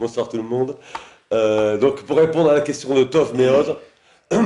Bonsoir 0.00 0.30
tout 0.30 0.38
le 0.38 0.42
monde. 0.42 0.76
Euh, 1.34 1.76
donc, 1.76 2.04
pour 2.04 2.16
répondre 2.16 2.48
à 2.48 2.54
la 2.54 2.62
question 2.62 2.94
de 2.94 3.04
Tov 3.04 3.36
Meod, 3.36 3.76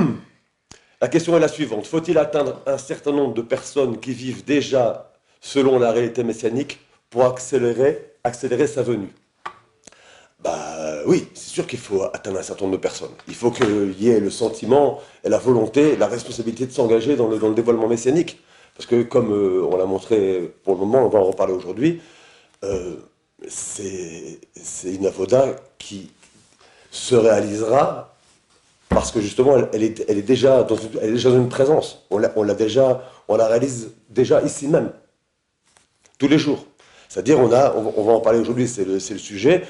la 1.01 1.07
question 1.07 1.37
est 1.37 1.39
la 1.39 1.47
suivante. 1.47 1.87
Faut-il 1.87 2.17
atteindre 2.17 2.59
un 2.65 2.77
certain 2.77 3.13
nombre 3.13 3.33
de 3.33 3.41
personnes 3.41 3.97
qui 4.01 4.11
vivent 4.11 4.43
déjà 4.43 5.13
selon 5.39 5.79
la 5.79 5.93
réalité 5.93 6.25
messianique 6.25 6.81
pour 7.09 7.23
accélérer, 7.23 8.17
sa 8.67 8.81
venue? 8.81 9.13
Bah 10.43 10.97
oui, 11.05 11.29
c'est 11.33 11.51
sûr 11.51 11.65
qu'il 11.65 11.79
faut 11.79 12.03
atteindre 12.03 12.39
un 12.39 12.43
certain 12.43 12.65
nombre 12.65 12.75
de 12.75 12.81
personnes. 12.81 13.15
Il 13.29 13.35
faut 13.35 13.49
qu'il 13.49 13.95
y 13.97 14.09
ait 14.09 14.19
le 14.19 14.29
sentiment 14.29 14.99
et 15.23 15.29
la 15.29 15.37
volonté, 15.37 15.95
la 15.95 16.07
responsabilité 16.07 16.65
de 16.65 16.73
s'engager 16.73 17.15
dans 17.15 17.29
le, 17.29 17.39
dans 17.39 17.47
le 17.47 17.55
dévoilement 17.55 17.87
messianique. 17.87 18.43
Parce 18.75 18.87
que 18.87 19.03
comme 19.03 19.31
euh, 19.31 19.65
on 19.71 19.77
l'a 19.77 19.85
montré 19.85 20.53
pour 20.65 20.73
le 20.73 20.81
moment, 20.81 21.05
on 21.05 21.09
va 21.09 21.19
en 21.19 21.23
reparler 21.23 21.53
aujourd'hui, 21.53 22.01
euh, 22.65 22.97
c'est 23.47 24.39
une 24.85 25.05
avoda 25.05 25.55
qui 25.77 26.11
se 26.91 27.15
réalisera 27.15 28.15
parce 28.89 29.11
que 29.11 29.19
justement, 29.19 29.57
elle, 29.73 29.83
est, 29.83 30.21
déjà 30.21 30.63
dans 30.63 30.77
une, 30.77 30.89
elle 31.01 31.09
est 31.09 31.13
déjà 31.13 31.29
une 31.29 31.49
présence. 31.49 32.05
On 32.09 32.17
l'a 32.17 32.53
déjà, 32.53 33.03
on 33.27 33.35
la 33.35 33.47
réalise 33.47 33.91
déjà 34.09 34.41
ici 34.41 34.67
même, 34.67 34.91
tous 36.17 36.27
les 36.27 36.37
jours. 36.37 36.65
C'est-à-dire, 37.09 37.39
on 37.39 37.51
a, 37.51 37.73
on, 37.75 38.03
va 38.03 38.13
en 38.13 38.21
parler 38.21 38.39
aujourd'hui, 38.39 38.67
c'est 38.67 38.85
le, 38.85 38.99
sujet. 38.99 39.63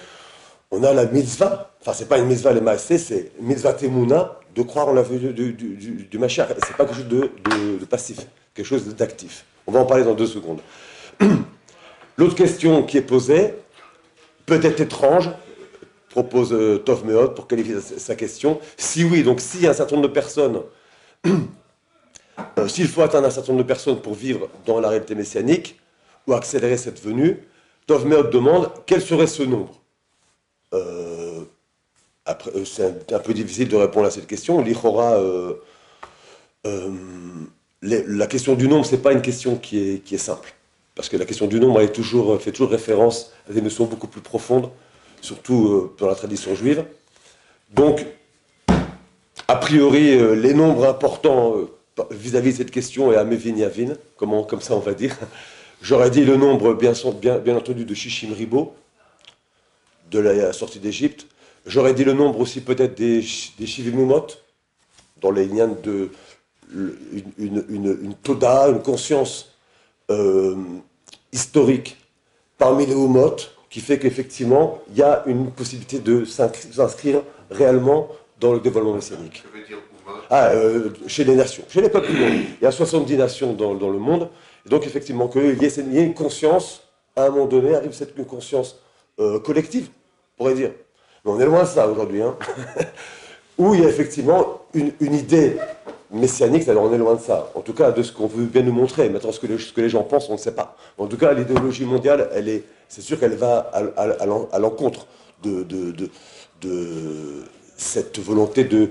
On 0.69 0.83
a 0.83 0.93
la 0.93 1.05
mitzvah, 1.05 1.71
enfin, 1.81 1.93
c'est 1.93 2.07
pas 2.07 2.17
une 2.17 2.25
mitzvah 2.25 2.53
les 2.53 2.61
maasé, 2.61 2.97
c'est 2.97 3.31
mitzvah 3.39 3.73
temuna, 3.73 4.39
de 4.53 4.61
croire 4.61 4.89
en 4.89 4.93
la 4.93 5.01
venue 5.01 5.33
du, 5.33 5.53
du, 5.53 5.75
du, 5.75 6.07
du 6.09 6.19
pas 6.19 6.27
quelque 6.27 6.93
chose 6.93 7.09
de 7.09 7.85
passif, 7.85 8.27
quelque 8.53 8.65
chose 8.65 8.95
d'actif. 8.95 9.45
On 9.67 9.71
va 9.71 9.79
en 9.79 9.85
parler 9.85 10.03
dans 10.03 10.13
deux 10.13 10.27
secondes. 10.27 10.61
L'autre 12.17 12.35
question 12.35 12.83
qui 12.83 12.97
est 12.97 13.01
posée, 13.01 13.55
peut-être 14.45 14.79
étrange, 14.79 15.29
propose 16.09 16.53
euh, 16.53 16.77
Tov 16.77 17.05
Meod 17.05 17.35
pour 17.35 17.47
qualifier 17.47 17.79
sa, 17.79 18.15
question. 18.15 18.59
Si 18.77 19.03
oui, 19.03 19.23
donc 19.23 19.39
a 19.39 19.69
un 19.69 19.73
certain 19.73 19.95
nombre 19.95 20.07
de 20.07 20.13
personnes, 20.13 20.61
euh, 21.27 22.67
s'il 22.67 22.87
faut 22.87 23.01
atteindre 23.01 23.27
un 23.27 23.31
certain 23.31 23.51
nombre 23.51 23.63
de 23.63 23.67
personnes 23.67 24.01
pour 24.01 24.13
vivre 24.13 24.49
dans 24.65 24.79
la 24.79 24.89
réalité 24.89 25.15
messianique 25.15 25.79
ou 26.27 26.33
accélérer 26.33 26.77
cette 26.77 27.03
venue, 27.03 27.39
Tov 27.87 28.05
Meod 28.05 28.29
demande 28.29 28.71
quel 28.85 29.01
serait 29.01 29.27
ce 29.27 29.43
nombre 29.43 29.81
euh, 30.73 31.43
C'est 32.65 33.13
un, 33.13 33.19
peu 33.19 33.33
difficile 33.33 33.67
de 33.67 33.75
répondre 33.75 34.07
à 34.07 34.11
cette 34.11 34.27
question. 34.27 34.61
L'Ichora, 34.61 35.19
la 37.81 38.27
question 38.27 38.55
du 38.55 38.67
nombre, 38.67 38.85
ce 38.85 38.95
n'est 38.95 39.01
pas 39.01 39.11
une 39.11 39.21
question 39.21 39.57
qui 39.57 39.77
est, 39.77 39.99
qui 39.99 40.15
est 40.15 40.19
simple. 40.19 40.53
Parce 40.95 41.09
que 41.09 41.17
la 41.17 41.25
question 41.25 41.47
du 41.47 41.59
nombre 41.59 41.81
fait 41.81 41.91
toujours 41.91 42.71
référence 42.71 43.31
à 43.49 43.53
des 43.53 43.61
notions 43.61 43.85
beaucoup 43.85 44.07
plus 44.07 44.21
profondes 44.21 44.69
surtout 45.25 45.67
euh, 45.67 45.95
dans 45.97 46.07
la 46.07 46.15
tradition 46.15 46.55
juive. 46.55 46.85
Donc, 47.73 48.05
a 49.47 49.55
priori, 49.55 50.11
euh, 50.11 50.35
les 50.35 50.53
nombres 50.53 50.87
importants 50.87 51.57
euh, 51.57 52.03
vis-à-vis 52.11 52.51
de 52.53 52.57
cette 52.57 52.71
question 52.71 53.11
est 53.11 53.17
Amevin 53.17 53.57
Yavin, 53.57 53.93
comment, 54.17 54.43
comme 54.43 54.61
ça 54.61 54.75
on 54.75 54.79
va 54.79 54.93
dire. 54.93 55.17
J'aurais 55.81 56.09
dit 56.09 56.23
le 56.23 56.37
nombre, 56.37 56.73
bien, 56.73 56.93
entendu, 57.55 57.85
de 57.85 57.93
Shishim 57.93 58.33
Ribo, 58.33 58.73
de 60.09 60.19
la 60.19 60.53
sortie 60.53 60.79
d'Égypte. 60.79 61.27
J'aurais 61.65 61.93
dit 61.93 62.03
le 62.03 62.13
nombre 62.13 62.39
aussi 62.39 62.61
peut-être 62.61 62.95
des, 62.95 63.23
des 63.59 63.67
Shivimumot, 63.67 64.27
dans 65.21 65.31
les 65.31 65.45
liens 65.45 65.67
de 65.67 66.09
une, 67.37 67.63
une, 67.69 68.15
toda, 68.23 68.69
une 68.69 68.81
conscience 68.81 69.54
historique 71.31 71.97
parmi 72.57 72.85
les 72.85 72.93
Umot, 72.93 73.35
qui 73.69 73.81
fait 73.81 73.99
qu'effectivement, 73.99 74.79
il 74.89 74.97
y 74.97 75.03
a 75.03 75.23
une 75.25 75.51
possibilité 75.51 75.99
de 75.99 76.23
s'inscrire 76.23 77.21
réellement 77.51 78.07
dans 78.39 78.53
le 78.53 78.59
développement 78.59 78.93
messianique. 78.93 79.43
Ah, 80.29 80.49
euh, 80.51 80.89
chez 81.07 81.23
les 81.23 81.35
nations, 81.35 81.63
chez 81.67 81.81
les 81.81 81.89
peuples 81.89 82.11
du 82.11 82.17
monde. 82.17 82.33
Il 82.61 82.63
y 82.63 82.67
a 82.67 82.71
70 82.71 83.17
nations 83.17 83.53
dans, 83.53 83.75
dans 83.75 83.89
le 83.89 83.97
monde, 83.97 84.29
et 84.65 84.69
donc 84.69 84.85
effectivement 84.85 85.27
qu'il 85.27 85.61
y, 85.61 85.65
ait 85.65 86.03
une 86.05 86.13
conscience, 86.13 86.83
à 87.15 87.25
un 87.25 87.29
moment 87.29 87.47
donné, 87.47 87.75
arrive 87.75 87.93
cette 87.93 88.17
une 88.17 88.25
conscience 88.25 88.79
euh, 89.19 89.39
collective, 89.39 89.89
on 90.37 90.43
pourrait 90.43 90.55
dire. 90.55 90.71
Mais 91.23 91.31
on 91.31 91.39
est 91.39 91.45
loin 91.45 91.63
de 91.63 91.67
ça 91.67 91.87
aujourd'hui, 91.87 92.21
hein. 92.21 92.35
où 93.57 93.73
il 93.73 93.81
y 93.81 93.85
a 93.85 93.89
effectivement 93.89 94.61
une, 94.73 94.91
une 94.99 95.15
idée 95.15 95.57
messianique, 96.15 96.67
alors 96.67 96.83
on 96.83 96.93
est 96.93 96.97
loin 96.97 97.15
de 97.15 97.21
ça. 97.21 97.51
En 97.55 97.61
tout 97.61 97.73
cas, 97.73 97.91
de 97.91 98.01
ce 98.01 98.11
qu'on 98.11 98.27
veut 98.27 98.45
bien 98.45 98.63
nous 98.63 98.73
montrer. 98.73 99.09
Maintenant, 99.09 99.31
ce 99.31 99.39
que 99.39 99.81
les, 99.81 99.89
gens 99.89 100.03
pensent, 100.03 100.29
on 100.29 100.33
ne 100.33 100.37
sait 100.37 100.55
pas. 100.55 100.75
En 100.97 101.07
tout 101.07 101.17
cas, 101.17 101.33
l'idéologie 101.33 101.85
mondiale, 101.85 102.29
elle 102.33 102.49
est, 102.49 102.63
c'est 102.87 103.01
sûr 103.01 103.19
qu'elle 103.19 103.35
va 103.35 103.71
à, 103.73 104.59
l'encontre 104.59 105.07
de, 105.43 106.09
cette 107.77 108.19
volonté 108.19 108.63
de... 108.63 108.89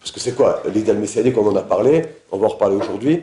Parce 0.00 0.10
que 0.10 0.20
c'est 0.20 0.34
quoi 0.34 0.62
L'idéal 0.74 0.98
messianique, 0.98 1.38
on 1.38 1.46
en 1.46 1.56
a 1.56 1.62
parlé, 1.62 2.04
on 2.30 2.36
va 2.38 2.46
en 2.46 2.50
reparler 2.50 2.76
aujourd'hui. 2.76 3.22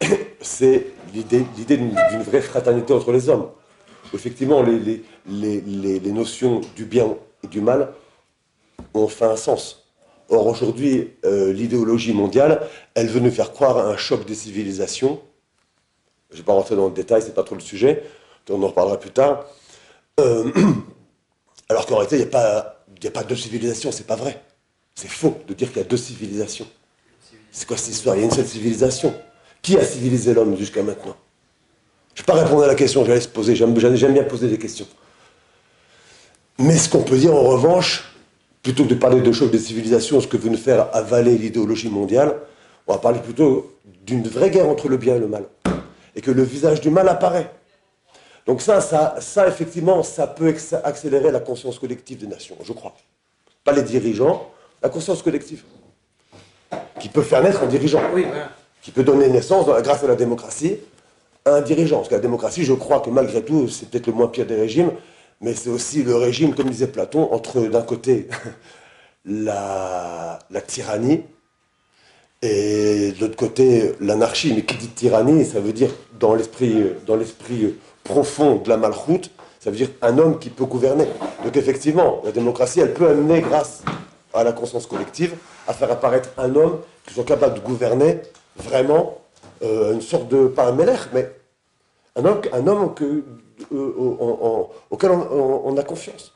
C'est 0.40 0.86
l'idée, 1.14 1.44
d'une 1.66 2.22
vraie 2.22 2.40
fraternité 2.40 2.92
entre 2.92 3.12
les 3.12 3.28
hommes. 3.28 3.48
Effectivement, 4.12 4.62
les, 4.62 5.02
les, 5.26 6.12
notions 6.12 6.60
du 6.76 6.84
bien 6.84 7.14
et 7.42 7.46
du 7.46 7.60
mal 7.60 7.92
ont 8.94 9.08
fait 9.08 9.24
un 9.24 9.36
sens. 9.36 9.83
Or, 10.28 10.46
aujourd'hui, 10.46 11.10
euh, 11.24 11.52
l'idéologie 11.52 12.12
mondiale, 12.12 12.66
elle 12.94 13.08
veut 13.08 13.20
nous 13.20 13.30
faire 13.30 13.52
croire 13.52 13.78
à 13.78 13.84
un 13.88 13.96
choc 13.96 14.24
des 14.24 14.34
civilisations. 14.34 15.20
Je 16.30 16.36
ne 16.36 16.38
vais 16.38 16.44
pas 16.44 16.52
rentrer 16.54 16.76
dans 16.76 16.86
le 16.86 16.94
détail, 16.94 17.22
c'est 17.22 17.34
pas 17.34 17.42
trop 17.42 17.54
le 17.54 17.60
sujet 17.60 18.02
on 18.50 18.62
en 18.62 18.68
reparlera 18.68 18.98
plus 18.98 19.10
tard. 19.10 19.46
Euh, 20.20 20.50
alors 21.68 21.86
qu'en 21.86 21.96
réalité, 21.96 22.16
il 22.16 22.20
n'y 22.20 22.24
a, 22.24 22.30
pas, 22.30 22.84
a 23.04 23.10
pas 23.10 23.24
deux 23.24 23.36
civilisations, 23.36 23.92
c'est 23.92 24.06
pas 24.06 24.16
vrai. 24.16 24.42
C'est 24.94 25.08
faux 25.08 25.38
de 25.48 25.54
dire 25.54 25.68
qu'il 25.68 25.78
y 25.78 25.84
a 25.84 25.88
deux 25.88 25.96
civilisations. 25.96 26.66
C'est 27.50 27.66
quoi 27.66 27.76
cette 27.76 27.94
histoire? 27.94 28.16
Il 28.16 28.20
y 28.20 28.22
a 28.22 28.26
une 28.26 28.32
seule 28.32 28.46
civilisation. 28.46 29.14
Qui 29.62 29.78
a 29.78 29.84
civilisé 29.84 30.34
l'homme 30.34 30.56
jusqu'à 30.56 30.82
maintenant? 30.82 31.16
Je 32.14 32.22
ne 32.22 32.26
vais 32.26 32.32
pas 32.32 32.44
répondre 32.44 32.62
à 32.64 32.66
la 32.66 32.74
question, 32.74 33.04
j'allais 33.04 33.20
se 33.20 33.28
poser, 33.28 33.56
j'aime 33.56 33.72
bien 33.72 34.24
poser 34.24 34.48
des 34.48 34.58
questions. 34.58 34.86
Mais 36.58 36.76
ce 36.76 36.88
qu'on 36.88 37.02
peut 37.02 37.16
dire 37.16 37.34
en 37.34 37.42
revanche, 37.42 38.13
plutôt 38.64 38.84
que 38.84 38.88
de 38.88 38.94
parler 38.94 39.20
de 39.20 39.30
choc 39.30 39.50
des 39.50 39.58
civilisations, 39.58 40.20
ce 40.20 40.26
que 40.26 40.38
veut 40.38 40.48
nous 40.48 40.56
faire 40.56 40.88
avaler 40.96 41.36
l'idéologie 41.36 41.90
mondiale, 41.90 42.34
on 42.86 42.94
va 42.94 42.98
parler 42.98 43.20
plutôt 43.20 43.76
d'une 44.06 44.26
vraie 44.26 44.50
guerre 44.50 44.68
entre 44.68 44.88
le 44.88 44.96
bien 44.96 45.14
et 45.14 45.18
le 45.18 45.28
mal. 45.28 45.44
Et 46.16 46.22
que 46.22 46.30
le 46.30 46.42
visage 46.42 46.80
du 46.80 46.90
mal 46.90 47.08
apparaît. 47.08 47.50
Donc 48.46 48.62
ça, 48.62 48.80
ça, 48.80 49.16
ça, 49.20 49.46
effectivement, 49.46 50.02
ça 50.02 50.26
peut 50.26 50.54
accélérer 50.82 51.30
la 51.30 51.40
conscience 51.40 51.78
collective 51.78 52.18
des 52.18 52.26
nations, 52.26 52.56
je 52.64 52.72
crois. 52.72 52.94
Pas 53.64 53.72
les 53.72 53.82
dirigeants, 53.82 54.50
la 54.82 54.88
conscience 54.88 55.22
collective. 55.22 55.62
Qui 56.98 57.08
peut 57.08 57.22
faire 57.22 57.42
naître 57.42 57.62
un 57.62 57.66
dirigeant. 57.66 58.00
Qui 58.80 58.90
peut 58.92 59.04
donner 59.04 59.28
naissance, 59.28 59.66
grâce 59.66 60.04
à 60.04 60.06
la 60.06 60.16
démocratie, 60.16 60.78
à 61.44 61.56
un 61.56 61.60
dirigeant. 61.60 61.96
Parce 61.96 62.08
que 62.08 62.14
la 62.14 62.20
démocratie, 62.20 62.64
je 62.64 62.72
crois 62.72 63.00
que 63.00 63.10
malgré 63.10 63.42
tout, 63.42 63.68
c'est 63.68 63.90
peut-être 63.90 64.06
le 64.06 64.14
moins 64.14 64.28
pire 64.28 64.46
des 64.46 64.56
régimes, 64.56 64.90
mais 65.40 65.54
c'est 65.54 65.70
aussi 65.70 66.02
le 66.02 66.16
régime, 66.16 66.54
comme 66.54 66.70
disait 66.70 66.86
Platon, 66.86 67.32
entre 67.32 67.60
d'un 67.60 67.82
côté 67.82 68.28
la, 69.24 70.38
tyrannie 70.66 71.22
et 72.42 73.12
de 73.12 73.20
l'autre 73.20 73.36
côté 73.36 73.94
l'anarchie. 74.00 74.52
Mais 74.54 74.62
qui 74.62 74.76
dit 74.76 74.88
tyrannie, 74.88 75.44
ça 75.44 75.60
veut 75.60 75.72
dire 75.72 75.90
dans 76.18 76.34
l'esprit, 76.34 76.92
dans 77.06 77.16
l'esprit 77.16 77.74
profond 78.02 78.56
de 78.56 78.68
la 78.68 78.76
malchoute, 78.76 79.30
ça 79.60 79.70
veut 79.70 79.76
dire 79.76 79.90
un 80.02 80.18
homme 80.18 80.38
qui 80.38 80.50
peut 80.50 80.66
gouverner. 80.66 81.06
Donc 81.42 81.56
effectivement, 81.56 82.20
la 82.24 82.32
démocratie, 82.32 82.80
elle 82.80 82.92
peut 82.92 83.08
amener, 83.08 83.40
grâce 83.40 83.82
à 84.34 84.44
la 84.44 84.52
conscience 84.52 84.86
collective, 84.86 85.34
à 85.66 85.72
faire 85.72 85.90
apparaître 85.90 86.28
un 86.36 86.54
homme 86.54 86.80
qui 87.06 87.14
soit 87.14 87.24
capable 87.24 87.54
de 87.54 87.60
gouverner 87.60 88.20
vraiment 88.56 89.18
euh, 89.62 89.94
une 89.94 90.02
sorte 90.02 90.28
de, 90.28 90.46
pas 90.46 90.66
un 90.66 90.72
mélère, 90.72 91.08
mais 91.12 91.30
un 92.16 92.24
homme, 92.24 92.40
un 92.52 92.66
homme 92.66 92.94
que, 92.94 93.24
euh, 93.72 94.64
auquel 94.90 95.10
on, 95.10 95.76
a 95.76 95.82
confiance. 95.82 96.32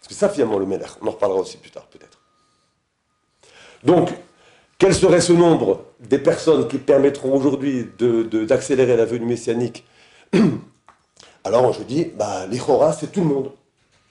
C'est 0.00 0.14
ça 0.14 0.28
finalement 0.28 0.58
le 0.58 0.66
mélère. 0.66 0.98
On 1.02 1.08
en 1.08 1.10
reparlera 1.10 1.40
aussi 1.40 1.56
plus 1.56 1.70
tard 1.70 1.86
peut-être. 1.86 2.18
Donc, 3.84 4.10
quel 4.78 4.94
serait 4.94 5.20
ce 5.20 5.32
nombre 5.32 5.84
des 6.00 6.18
personnes 6.18 6.68
qui 6.68 6.78
permettront 6.78 7.36
aujourd'hui 7.36 7.88
d'accélérer 7.98 8.96
la 8.96 9.04
venue 9.04 9.26
messianique 9.26 9.84
Alors 11.44 11.72
je 11.72 11.82
dis, 11.82 12.04
bah, 12.16 12.46
l'Ichora, 12.46 12.92
c'est 12.92 13.12
tout 13.12 13.20
le 13.20 13.26
monde. 13.26 13.52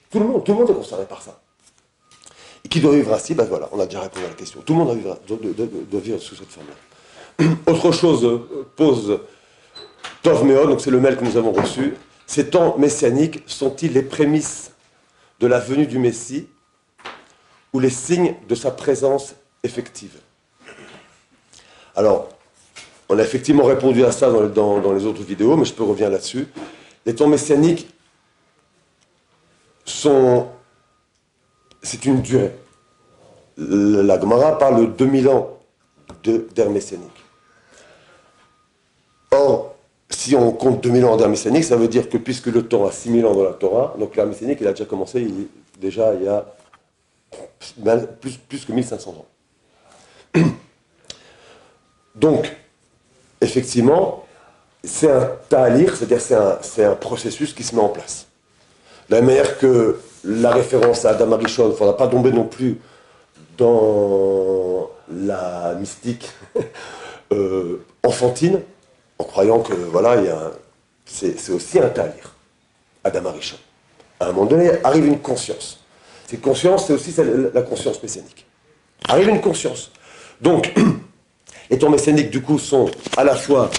Tout 0.10 0.20
le 0.20 0.26
monde, 0.26 0.44
tout 0.44 0.52
le 0.54 0.60
monde 0.60 0.70
est 0.70 0.74
concerné 0.74 1.06
par 1.06 1.22
ça. 1.22 1.40
Et 2.66 2.68
qui 2.68 2.80
doit 2.80 2.94
vivre 2.94 3.14
ainsi 3.14 3.36
Ben 3.36 3.46
voilà, 3.46 3.70
on 3.72 3.80
a 3.80 3.86
déjà 3.86 4.02
répondu 4.02 4.26
à 4.26 4.30
la 4.30 4.34
question. 4.36 4.62
Tout 4.62 4.74
le 4.74 4.80
monde 4.80 4.98
doit 5.90 6.00
vivre, 6.00 6.20
sous 6.20 6.36
cette 6.36 6.50
forme-là. 6.50 7.46
Autre 7.68 7.92
chose 7.92 8.26
euh, 8.26 8.66
pose 8.76 9.20
Tov 10.22 10.46
donc 10.68 10.82
c'est 10.82 10.92
le 10.92 11.00
mail 11.00 11.16
que 11.16 11.24
nous 11.24 11.38
avons 11.38 11.52
reçu. 11.52 11.94
Ces 12.30 12.52
temps 12.52 12.78
messianiques 12.78 13.42
sont-ils 13.48 13.92
les 13.92 14.04
prémices 14.04 14.70
de 15.40 15.48
la 15.48 15.58
venue 15.58 15.88
du 15.88 15.98
Messie 15.98 16.48
ou 17.74 17.80
les 17.80 17.90
signes 17.90 18.36
de 18.48 18.54
sa 18.54 18.70
présence 18.70 19.34
effective? 19.64 20.16
Alors, 21.96 22.30
on 23.10 23.18
a 23.18 23.24
effectivement 23.24 23.64
répondu 23.64 24.06
à 24.06 24.12
ça 24.12 24.30
dans, 24.30 24.94
les 24.94 25.08
autres 25.08 25.24
vidéos, 25.24 25.58
mais 25.58 25.66
je 25.66 25.74
peux 25.74 25.82
revenir 25.82 26.12
là-dessus. 26.12 26.48
Les 27.04 27.16
temps 27.16 27.28
messianiques 27.28 27.90
sont 29.84 30.50
c'est 31.82 32.06
une 32.06 32.22
durée. 32.22 32.54
La 33.58 34.22
Gemara 34.22 34.56
parle 34.60 34.82
de 34.82 34.86
2000 34.86 35.30
ans 35.30 35.58
d'ère 36.24 36.70
messianique. 36.70 37.26
Or, 39.32 39.69
si 40.30 40.36
on 40.36 40.52
compte 40.52 40.84
2000 40.84 41.06
ans 41.06 41.18
d'ère 41.18 41.28
messianique, 41.28 41.64
ça 41.64 41.76
veut 41.76 41.88
dire 41.88 42.08
que 42.08 42.18
puisque 42.18 42.48
le 42.48 42.62
temps 42.62 42.86
a 42.86 42.92
6000 42.92 43.26
ans 43.26 43.34
dans 43.34 43.46
la 43.46 43.54
Torah, 43.54 43.96
donc 43.98 44.16
l'ère 44.16 44.28
messianique, 44.28 44.60
il 44.62 44.68
a 44.68 44.72
déjà 44.74 44.86
commencé 44.86 45.28
déjà 45.82 46.14
il 46.14 46.24
y 46.24 46.28
a 46.28 46.46
plus, 48.22 48.34
plus 48.38 48.64
que 48.64 48.72
1500 48.72 49.26
ans. 50.36 50.40
Donc, 52.16 52.56
effectivement, 53.42 54.26
c'est 54.84 55.10
un 55.10 55.32
talir, 55.48 55.96
c'est-à-dire 55.96 56.22
c'est 56.22 56.36
un, 56.84 56.92
un, 56.92 56.96
processus 56.96 57.54
qui 57.54 57.64
se 57.64 57.74
met 57.76 57.82
en 57.82 57.90
place. 57.90 58.28
De 59.10 59.16
la 59.16 59.22
manière 59.22 59.58
que 59.58 60.00
la 60.24 60.52
référence 60.52 61.06
à 61.06 61.12
Adam 61.12 61.32
Arishon, 61.32 61.66
il 61.66 61.70
ne 61.70 61.74
faudra 61.74 61.98
pas 61.98 62.08
tomber 62.08 62.32
non 62.32 62.44
plus 62.44 62.80
dans 63.58 64.90
la 65.12 65.76
mystique 65.80 66.30
euh, 67.32 67.84
enfantine, 68.04 68.60
en 69.20 69.24
croyant 69.26 69.60
que 69.60 69.74
voilà, 69.74 70.16
c'est 71.06 71.52
aussi 71.52 71.80
un 71.80 71.90
talir, 71.90 72.36
Adam 73.04 73.26
Arishon. 73.26 73.58
À 74.20 74.26
un 74.26 74.32
moment 74.32 74.46
donné, 74.46 74.72
arrive 74.84 75.06
une 75.06 75.20
conscience. 75.20 75.80
Cette 76.26 76.42
conscience, 76.42 76.88
c'est 76.88 76.94
aussi 76.94 77.14
la 77.54 77.62
conscience 77.62 78.02
messianique. 78.02 78.46
Arrive 79.08 79.30
une 79.30 79.42
conscience. 79.42 79.92
Donc, 80.42 80.74
les 81.70 81.78
tours 81.78 81.90
messianiques, 81.90 82.30
du 82.30 82.42
coup, 82.42 82.58
sont 82.58 82.90
à 83.18 83.24
la 83.24 83.36
fois 83.36 83.70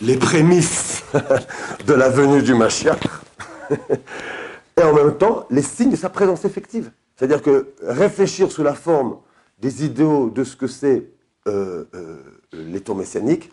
les 0.00 0.16
prémices 0.16 1.02
de 1.86 1.94
la 1.94 2.08
venue 2.08 2.42
du 2.42 2.54
Mashiach, 2.54 3.00
et 4.76 4.82
en 4.82 4.94
même 4.94 5.16
temps 5.16 5.46
les 5.50 5.62
signes 5.62 5.90
de 5.90 5.96
sa 5.96 6.08
présence 6.08 6.44
effective. 6.44 6.90
C'est-à-dire 7.16 7.42
que 7.42 7.74
réfléchir 7.82 8.52
sous 8.52 8.62
la 8.62 8.74
forme 8.74 9.18
des 9.58 9.84
idéaux 9.84 10.30
de 10.30 10.44
ce 10.44 10.54
que 10.54 10.68
c'est 10.68 11.04
euh, 11.48 11.84
euh, 11.94 12.18
les 12.52 12.80
tours 12.80 12.94
messianiques, 12.94 13.50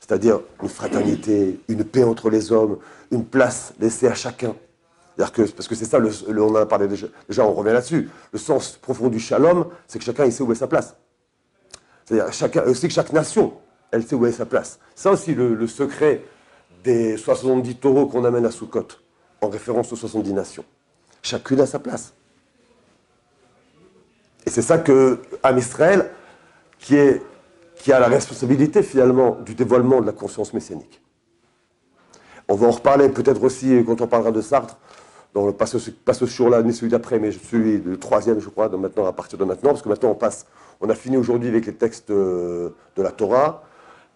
c'est-à-dire 0.00 0.40
une 0.62 0.68
fraternité, 0.68 1.60
une 1.68 1.84
paix 1.84 2.04
entre 2.04 2.30
les 2.30 2.52
hommes, 2.52 2.78
une 3.10 3.24
place 3.24 3.72
laissée 3.78 4.08
à 4.08 4.14
chacun. 4.14 4.54
Que, 5.32 5.42
parce 5.50 5.66
que 5.66 5.74
c'est 5.74 5.84
ça, 5.84 5.98
on 6.28 6.38
en 6.38 6.54
a 6.54 6.66
parlé 6.66 6.86
déjà, 6.86 7.08
déjà 7.28 7.44
on 7.44 7.52
revient 7.52 7.72
là-dessus. 7.72 8.08
Le 8.32 8.38
sens 8.38 8.78
profond 8.80 9.08
du 9.08 9.18
shalom, 9.18 9.66
c'est 9.88 9.98
que 9.98 10.04
chacun 10.04 10.24
il 10.24 10.32
sait 10.32 10.44
où 10.44 10.52
est 10.52 10.54
sa 10.54 10.68
place. 10.68 10.94
C'est-à-dire 12.04 12.64
aussi 12.68 12.86
que 12.86 12.94
chaque 12.94 13.12
nation 13.12 13.52
elle 13.90 14.06
sait 14.06 14.14
où 14.14 14.26
est 14.26 14.32
sa 14.32 14.46
place. 14.46 14.78
Ça 14.94 15.10
aussi, 15.10 15.34
le, 15.34 15.66
secret 15.66 16.22
des 16.84 17.16
70 17.16 17.76
taureaux 17.76 18.06
qu'on 18.06 18.24
amène 18.24 18.46
à 18.46 18.50
Soukot, 18.50 18.88
en 19.40 19.48
référence 19.48 19.92
aux 19.92 19.96
70 19.96 20.32
nations. 20.32 20.64
Chacune 21.22 21.60
a 21.60 21.66
sa 21.66 21.78
place. 21.78 22.12
Et 24.46 24.50
c'est 24.50 24.62
ça 24.62 24.78
que 24.78 25.20
Am 25.42 25.58
Israël, 25.58 26.10
qui, 26.78 26.96
est, 26.96 27.22
qui 27.78 27.92
a 27.92 28.00
la 28.00 28.08
responsabilité 28.08 28.82
finalement 28.82 29.38
du 29.44 29.54
dévoilement 29.54 30.00
de 30.00 30.06
la 30.06 30.12
conscience 30.12 30.52
messianique. 30.52 31.00
On 32.48 32.54
va 32.54 32.66
en 32.66 32.70
reparler 32.70 33.08
peut-être 33.08 33.42
aussi 33.42 33.82
quand 33.86 34.00
on 34.00 34.06
parlera 34.06 34.30
de 34.32 34.40
Sartre, 34.40 34.78
pas 35.56 35.66
ce, 35.66 36.24
jour-là 36.24 36.62
ni 36.62 36.72
celui 36.72 36.90
d'après, 36.90 37.18
mais 37.18 37.30
celui 37.32 37.78
le 37.78 37.96
troisième, 37.98 38.40
je 38.40 38.48
crois, 38.48 38.68
maintenant, 38.70 39.06
à 39.06 39.12
partir 39.12 39.38
de 39.38 39.44
maintenant, 39.44 39.70
parce 39.70 39.82
que 39.82 39.88
maintenant 39.88 40.10
on 40.10 40.14
passe, 40.14 40.46
on 40.80 40.88
a 40.90 40.94
fini 40.94 41.16
aujourd'hui 41.16 41.48
avec 41.48 41.66
les 41.66 41.74
textes 41.74 42.10
de 42.10 42.72
la 42.96 43.10
Torah, 43.10 43.62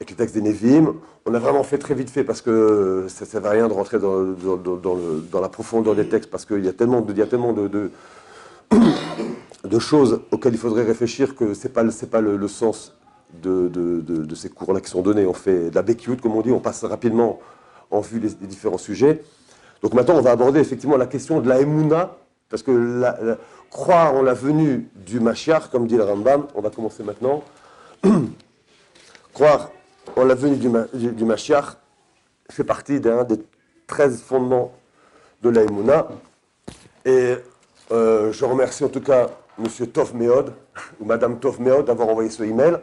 avec 0.00 0.11
les 0.11 0.17
textes 0.17 0.35
des 0.35 0.43
Nevim. 0.43 0.94
On 1.26 1.35
a 1.35 1.38
vraiment 1.38 1.62
fait 1.62 1.79
très 1.79 1.94
vite 1.94 2.11
fait 2.11 2.25
parce 2.25 2.43
que 2.43 3.06
ça 3.08 3.25
ne 3.25 3.31
sert 3.31 3.47
à 3.47 3.50
rien 3.50 3.69
de 3.69 3.73
rentrer 3.73 3.99
dans, 4.00 5.41
la 5.41 5.49
profondeur 5.49 5.94
des 5.94 6.08
textes 6.08 6.31
parce 6.31 6.44
qu'il 6.44 6.65
y 6.65 6.69
a 6.69 6.73
tellement 6.73 7.03
de, 7.03 7.91
choses 9.79 10.20
auxquelles 10.32 10.55
il 10.55 10.58
faudrait 10.58 10.82
réfléchir 10.82 11.37
que 11.37 11.55
ce 11.55 11.69
n'est 11.69 11.73
pas 11.73 12.20
le, 12.20 12.49
sens 12.49 12.94
de, 13.40 14.34
ces 14.34 14.49
cours-là 14.49 14.81
qui 14.81 14.90
sont 14.90 15.02
donnés. 15.02 15.26
On 15.26 15.32
fait 15.32 15.70
de 15.70 15.75
la 15.75 15.82
béquioute, 15.82 16.20
comme 16.20 16.37
on 16.37 16.43
dit, 16.43 16.52
on 16.52 16.61
passe 16.61 16.84
rapidement 16.84 17.40
en 17.90 18.00
vue 18.00 18.20
des, 18.20 18.31
différents 18.46 18.79
sujets. 18.79 19.23
Donc 19.82 19.94
maintenant, 19.94 20.14
on 20.17 20.23
va 20.23 20.31
aborder 20.31 20.61
effectivement 20.61 20.96
la 20.96 21.06
question 21.06 21.40
de 21.40 21.49
la 21.49 21.61
Emouna, 21.61 22.17
parce 22.49 22.62
que 22.62 23.37
croire 23.70 24.14
en 24.14 24.23
la 24.23 24.34
venue 24.34 24.88
du 24.94 25.20
Mashiach, 25.20 25.69
comme 25.70 25.87
dit 25.87 25.96
le 25.96 26.05
Rambam, 26.05 26.46
on 26.55 26.61
va 26.61 26.70
commencer 26.70 27.02
maintenant. 27.02 27.43
croire 29.32 29.70
on 30.17 30.25
l'a 30.25 30.34
venue 30.34 30.56
du, 30.56 30.69
du, 31.12 31.25
fait 32.50 32.64
partie 32.64 33.00
d'un 33.00 33.25
des 33.25 33.37
13 33.87 34.23
fondements 34.23 34.73
de 35.43 35.49
l'Aïmouna. 35.49 36.08
Et 37.05 37.37
euh, 37.90 38.32
je 38.32 38.44
remercie 38.44 38.84
en 38.84 38.88
tout 38.88 39.00
cas 39.00 39.31
M. 39.58 39.67
Tov 39.88 40.14
Meod, 40.14 40.52
ou 41.00 41.05
Mme 41.05 41.38
Tov 41.38 41.61
Meod, 41.61 41.87
d'avoir 41.87 42.08
envoyé 42.08 42.31
ce 42.31 42.43
email. 42.43 42.79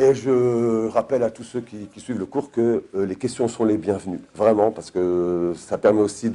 Et 0.00 0.14
je 0.14 0.88
rappelle 0.88 1.22
à 1.22 1.30
tous 1.30 1.42
ceux 1.42 1.60
qui, 1.60 1.86
suivent 1.98 2.18
le 2.18 2.24
cours 2.24 2.50
que 2.50 2.84
euh, 2.94 3.04
les 3.04 3.16
questions 3.16 3.48
sont 3.48 3.66
les 3.66 3.76
bienvenues, 3.76 4.22
vraiment, 4.34 4.70
parce 4.70 4.90
que 4.90 5.52
ça 5.54 5.76
permet 5.76 6.00
aussi 6.00 6.32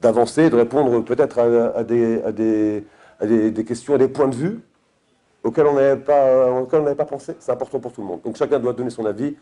d'avancer, 0.00 0.48
de, 0.48 0.56
répondre 0.56 1.04
peut-être 1.04 1.38
à, 1.38 1.84
des, 1.84 2.22
à, 2.22 2.32
des, 2.32 2.82
des, 3.50 3.64
questions, 3.66 3.94
à 3.96 3.98
des 3.98 4.08
points 4.08 4.28
de 4.28 4.34
vue 4.34 4.60
auquel 5.44 5.66
on 5.66 5.74
n'avait 5.74 6.00
pas, 6.00 6.94
pas 6.94 7.04
pensé. 7.04 7.36
C'est 7.38 7.52
important 7.52 7.80
pour 7.80 7.92
tout 7.92 8.00
le 8.00 8.06
monde. 8.06 8.22
Donc 8.24 8.38
chacun 8.38 8.58
doit 8.58 8.72
donner 8.72 8.88
son 8.88 9.04
avis, 9.04 9.36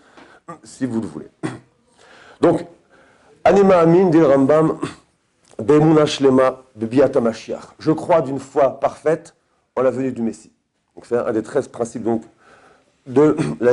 si 0.65 0.85
vous 0.85 1.01
le 1.01 1.07
voulez. 1.07 1.29
Donc, 2.41 2.67
Anima 3.45 3.79
Amin, 3.79 4.11
dit 4.11 4.21
Rambam, 4.21 4.79
Be'emuna 5.63 6.07
Shlema, 6.07 6.65
Be'biata. 6.75 7.21
Je 7.79 7.93
crois 7.93 8.21
d'une 8.21 8.41
foi 8.41 8.81
parfaite 8.81 9.37
en 9.77 9.83
la 9.83 9.93
venue 9.93 10.11
du 10.11 10.23
Messie. 10.23 10.51
Donc 10.97 11.07
c'est 11.07 11.17
un 11.17 11.33
des 11.33 11.45
13 11.45 11.69
principes 11.69 12.03
donc, 12.03 12.25
de 13.07 13.37
la 13.61 13.73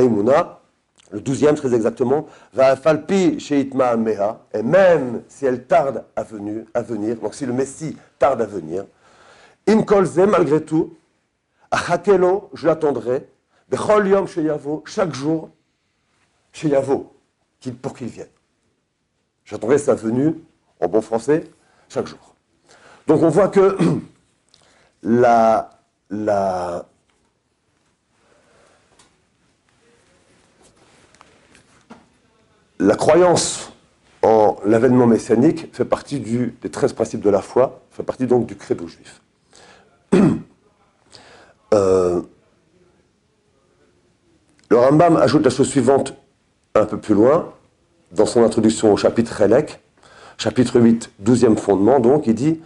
Le 1.12 1.22
douzième, 1.22 1.56
très 1.56 1.74
exactement, 1.74 2.28
va 2.54 2.76
falpi 2.76 3.40
sheitma 3.40 3.96
meha, 3.96 4.40
et 4.54 4.62
même 4.62 5.24
si 5.28 5.46
elle 5.46 5.66
tarde 5.66 6.04
à 6.16 6.24
venir, 6.24 6.66
à 6.74 6.82
donc 6.82 7.34
si 7.34 7.46
le 7.46 7.54
Messie 7.54 7.96
tarde 8.20 8.42
à 8.42 8.46
venir, 8.46 8.86
im 9.68 9.84
kolze, 9.84 10.18
malgré 10.18 10.62
tout, 10.64 10.98
Achakelo, 11.72 12.50
je 12.54 12.68
l'attendrai. 12.68 13.28
Yom 13.72 14.28
Yavo, 14.38 14.84
chaque 14.86 15.14
jour, 15.14 15.50
chez 16.54 16.70
Yavo, 16.70 17.14
pour 17.82 17.94
qu'il 17.94 18.08
vienne. 18.08 18.28
J'attendrai 19.44 19.78
sa 19.78 19.94
venue, 19.94 20.36
en 20.80 20.88
bon 20.88 21.02
français, 21.02 21.44
chaque 21.90 22.08
jour. 22.08 22.36
Donc 23.08 23.22
on 23.24 23.30
voit 23.30 23.50
que 23.50 23.78
la, 25.04 25.70
la 32.80 32.96
croyance 32.96 33.72
en 34.24 34.58
l'avènement 34.66 35.08
messianique 35.08 35.70
fait 35.74 35.86
partie 35.86 36.20
des 36.20 36.70
13 36.70 36.94
principes 36.94 37.22
de 37.22 37.30
la 37.30 37.42
foi, 37.42 37.82
fait 37.92 38.04
partie 38.04 38.28
donc 38.28 38.46
du 38.46 38.56
credo 38.56 38.88
juif. 38.88 39.22
Euh, 41.74 42.22
le 44.70 44.78
Rambam 44.78 45.18
ajoute 45.18 45.44
la 45.44 45.50
chose 45.50 45.68
suivante 45.68 46.14
un 46.76 46.86
peu 46.86 46.98
plus 46.98 47.14
loin, 47.14 47.54
dans 48.14 48.26
son 48.26 48.42
introduction 48.42 48.94
au 48.94 48.96
chapitre 48.96 49.42
Helek, 49.42 49.82
chapitre 50.38 50.80
8, 50.80 51.12
12e 51.22 51.58
fondement, 51.58 52.00
donc, 52.00 52.26
il 52.28 52.36
dit 52.36 52.62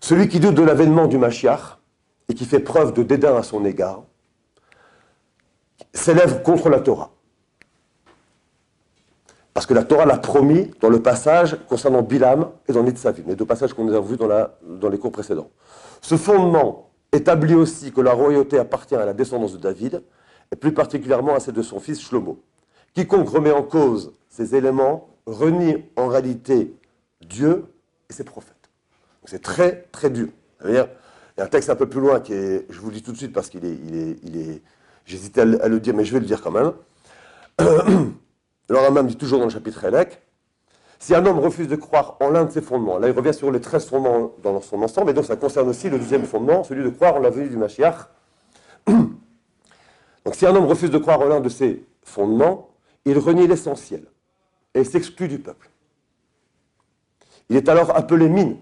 Celui 0.00 0.28
qui 0.28 0.40
doute 0.40 0.56
de 0.56 0.62
l'avènement 0.62 1.06
du 1.06 1.18
Mashiach 1.18 1.78
et 2.28 2.34
qui 2.34 2.44
fait 2.44 2.58
preuve 2.58 2.92
de 2.94 3.04
dédain 3.04 3.36
à 3.36 3.44
son 3.44 3.64
égard 3.64 4.02
s'élève 5.94 6.42
contre 6.42 6.68
la 6.68 6.80
Torah. 6.80 7.10
Parce 9.54 9.66
que 9.66 9.74
la 9.74 9.84
Torah 9.84 10.06
l'a 10.06 10.18
promis 10.18 10.70
dans 10.80 10.88
le 10.88 11.02
passage 11.02 11.58
concernant 11.68 12.02
Bilam 12.02 12.48
et 12.68 12.72
dans 12.72 12.82
Nitzavim, 12.82 13.24
les 13.26 13.36
deux 13.36 13.44
passages 13.44 13.74
qu'on 13.74 13.92
a 13.92 14.00
vus 14.00 14.16
dans, 14.16 14.28
dans 14.62 14.88
les 14.88 14.98
cours 14.98 15.12
précédents. 15.12 15.50
Ce 16.00 16.16
fondement 16.16 16.90
établit 17.12 17.54
aussi 17.54 17.92
que 17.92 18.00
la 18.00 18.12
royauté 18.12 18.58
appartient 18.58 18.94
à 18.94 19.04
la 19.04 19.12
descendance 19.12 19.52
de 19.52 19.58
David, 19.58 20.02
et 20.50 20.56
plus 20.56 20.72
particulièrement 20.72 21.34
à 21.34 21.40
celle 21.40 21.54
de 21.54 21.62
son 21.62 21.80
fils 21.80 22.00
Shlomo. 22.00 22.38
Quiconque 22.94 23.28
remet 23.28 23.52
en 23.52 23.62
cause 23.62 24.12
ces 24.28 24.54
éléments 24.54 25.08
renie 25.26 25.84
en 25.96 26.08
réalité 26.08 26.74
Dieu 27.20 27.64
et 28.10 28.12
ses 28.12 28.24
prophètes. 28.24 28.56
C'est 29.24 29.42
très, 29.42 29.88
très 29.92 30.10
dur. 30.10 30.28
Il 30.64 30.74
y 30.74 30.78
a 30.78 30.88
un 31.38 31.46
texte 31.46 31.70
un 31.70 31.76
peu 31.76 31.88
plus 31.88 32.00
loin 32.00 32.20
qui 32.20 32.32
est, 32.32 32.66
je 32.70 32.80
vous 32.80 32.88
le 32.88 32.94
dis 32.94 33.02
tout 33.02 33.12
de 33.12 33.16
suite 33.16 33.32
parce 33.32 33.48
qu'il 33.48 33.64
est, 33.64 33.78
il 33.86 33.96
est, 33.96 34.16
il 34.24 34.36
est 34.36 34.62
j'hésitais 35.06 35.40
à, 35.40 35.44
le 35.44 35.80
dire, 35.80 35.94
mais 35.94 36.04
je 36.04 36.12
vais 36.12 36.20
le 36.20 36.26
dire 36.26 36.42
quand 36.42 36.50
même. 36.50 36.72
Alors, 38.70 38.90
même 38.92 39.06
dit 39.06 39.16
toujours 39.16 39.38
dans 39.38 39.46
le 39.46 39.50
chapitre 39.50 39.84
Elec, 39.84 40.22
si 40.98 41.14
un 41.14 41.26
homme 41.26 41.40
refuse 41.40 41.66
de 41.66 41.74
croire 41.76 42.16
en 42.20 42.30
l'un 42.30 42.44
de 42.44 42.52
ses 42.52 42.62
fondements, 42.62 42.96
là 42.96 43.08
il 43.08 43.16
revient 43.16 43.34
sur 43.34 43.50
les 43.50 43.60
13 43.60 43.86
fondements 43.86 44.32
dans 44.40 44.60
son 44.60 44.80
ensemble, 44.82 45.10
et 45.10 45.12
donc 45.12 45.24
ça 45.24 45.34
concerne 45.34 45.68
aussi 45.68 45.90
le 45.90 45.98
deuxième 45.98 46.24
fondement, 46.24 46.62
celui 46.62 46.84
de 46.84 46.90
croire 46.90 47.16
en 47.16 47.18
la 47.18 47.30
venue 47.30 47.48
du 47.48 47.56
Mashiach. 47.56 48.08
Donc 48.86 50.36
si 50.36 50.46
un 50.46 50.54
homme 50.54 50.66
refuse 50.66 50.90
de 50.90 50.98
croire 50.98 51.20
en 51.20 51.24
l'un 51.24 51.40
de 51.40 51.48
ses 51.48 51.84
fondements, 52.04 52.68
il 53.04 53.18
renie 53.18 53.48
l'essentiel 53.48 54.04
et 54.74 54.84
s'exclut 54.84 55.26
du 55.26 55.40
peuple. 55.40 55.68
Il 57.48 57.56
est 57.56 57.68
alors 57.68 57.96
appelé 57.96 58.28
mine 58.28 58.56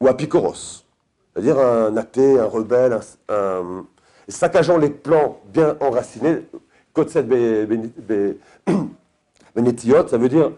ou 0.00 0.08
apicoros, 0.08 0.84
c'est-à-dire 1.34 1.58
un 1.58 1.94
athée, 1.98 2.38
un 2.38 2.46
rebelle, 2.46 2.98
un, 3.28 3.84
saccageant 4.28 4.78
les 4.78 4.90
plans 4.90 5.40
bien 5.46 5.76
enracinés. 5.80 6.46
Kotset 6.96 7.24
Benetiot, 9.54 10.08
ça 10.08 10.16
veut 10.16 10.30
dire, 10.30 10.50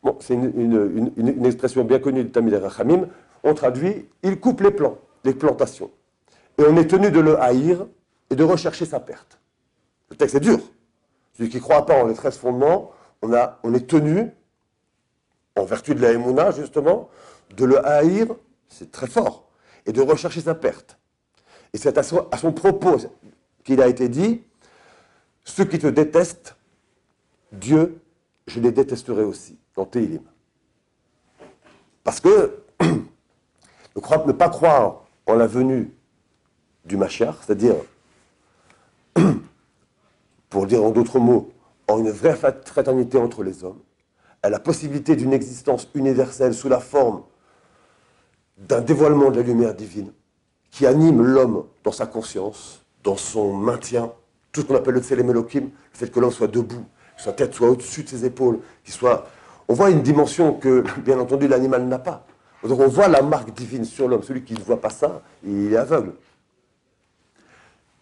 bon, 0.00 0.16
c'est 0.20 0.34
une, 0.34 1.44
expression 1.44 1.82
bien 1.82 1.98
connue 1.98 2.22
du 2.22 2.30
Tamil 2.30 2.54
Rachamim, 2.54 3.08
on 3.42 3.52
traduit, 3.52 4.08
il 4.22 4.38
coupe 4.38 4.60
les 4.60 4.70
plants, 4.70 4.98
les 5.24 5.34
plantations. 5.34 5.90
Et 6.58 6.62
on 6.62 6.76
est 6.76 6.86
tenu 6.86 7.10
de 7.10 7.18
le 7.18 7.40
haïr 7.40 7.84
et 8.30 8.36
de 8.36 8.44
rechercher 8.44 8.86
sa 8.86 9.00
perte. 9.00 9.40
Le 10.10 10.16
texte 10.16 10.36
est 10.36 10.40
dur. 10.40 10.60
Celui 11.36 11.50
qui 11.50 11.56
ne 11.56 11.62
croit 11.62 11.84
pas 11.84 12.00
en 12.00 12.06
les 12.06 12.14
13 12.14 12.38
fondements, 12.38 12.92
on, 13.22 13.34
a, 13.34 13.58
on 13.64 13.74
est 13.74 13.88
tenu, 13.88 14.30
en 15.56 15.64
vertu 15.64 15.96
de 15.96 16.00
la 16.00 16.12
Emouna, 16.12 16.52
justement, 16.52 17.10
de 17.56 17.64
le 17.64 17.84
haïr, 17.84 18.28
c'est 18.68 18.92
très 18.92 19.08
fort, 19.08 19.48
et 19.84 19.92
de 19.92 20.00
rechercher 20.00 20.42
sa 20.42 20.54
perte. 20.54 20.96
Et 21.72 21.78
c'est 21.78 21.98
à 21.98 22.04
son, 22.04 22.52
propos 22.52 22.98
qu'il 23.64 23.82
a 23.82 23.88
été 23.88 24.08
dit, 24.08 24.44
ceux 25.46 25.64
qui 25.64 25.78
te 25.78 25.86
détestent, 25.86 26.56
Dieu, 27.52 28.00
je 28.46 28.60
les 28.60 28.72
détesterai 28.72 29.22
aussi, 29.22 29.56
dans 29.74 29.86
Télim. 29.86 30.22
Parce 32.04 32.20
que 32.20 32.60
ne, 33.96 34.32
pas 34.32 34.48
croire 34.50 35.04
en 35.24 35.34
la 35.34 35.46
venue 35.46 35.90
du 36.84 36.96
Machiar, 36.96 37.42
c'est-à-dire, 37.42 37.76
pour 40.50 40.66
dire 40.66 40.84
en 40.84 40.90
d'autres 40.90 41.20
mots, 41.20 41.50
en 41.88 41.98
une 42.00 42.10
vraie 42.10 42.36
fraternité 42.36 43.16
entre 43.16 43.42
les 43.42 43.64
hommes, 43.64 43.80
à 44.42 44.50
la 44.50 44.58
possibilité 44.58 45.16
d'une 45.16 45.32
existence 45.32 45.88
universelle 45.94 46.54
sous 46.54 46.68
la 46.68 46.80
forme 46.80 47.22
d'un 48.58 48.80
dévoilement 48.80 49.30
de 49.30 49.36
la 49.36 49.46
lumière 49.46 49.74
divine 49.74 50.12
qui 50.70 50.86
anime 50.86 51.22
l'homme 51.22 51.66
dans 51.84 51.92
sa 51.92 52.06
conscience, 52.06 52.82
dans 53.02 53.16
son 53.16 53.54
maintien, 53.54 54.12
tout 54.56 54.62
ce 54.62 54.66
qu'on 54.66 54.74
appelle 54.74 54.94
le 54.94 55.02
Tselem 55.02 55.30
le 55.32 55.46
fait 55.92 56.10
que 56.10 56.18
l'homme 56.18 56.30
soit 56.30 56.46
debout, 56.46 56.86
que 57.14 57.22
sa 57.22 57.34
tête 57.34 57.52
soit 57.52 57.68
au-dessus 57.68 58.04
de 58.04 58.08
ses 58.08 58.24
épaules, 58.24 58.60
qu'il 58.84 58.94
soit... 58.94 59.26
On 59.68 59.74
voit 59.74 59.90
une 59.90 60.00
dimension 60.00 60.54
que, 60.54 60.82
bien 61.00 61.18
entendu, 61.18 61.46
l'animal 61.46 61.84
n'a 61.84 61.98
pas. 61.98 62.26
Donc 62.62 62.80
on 62.80 62.88
voit 62.88 63.08
la 63.08 63.20
marque 63.20 63.52
divine 63.52 63.84
sur 63.84 64.08
l'homme. 64.08 64.22
Celui 64.22 64.44
qui 64.44 64.54
ne 64.54 64.60
voit 64.60 64.80
pas 64.80 64.88
ça, 64.88 65.20
il 65.44 65.72
est 65.72 65.76
aveugle. 65.76 66.14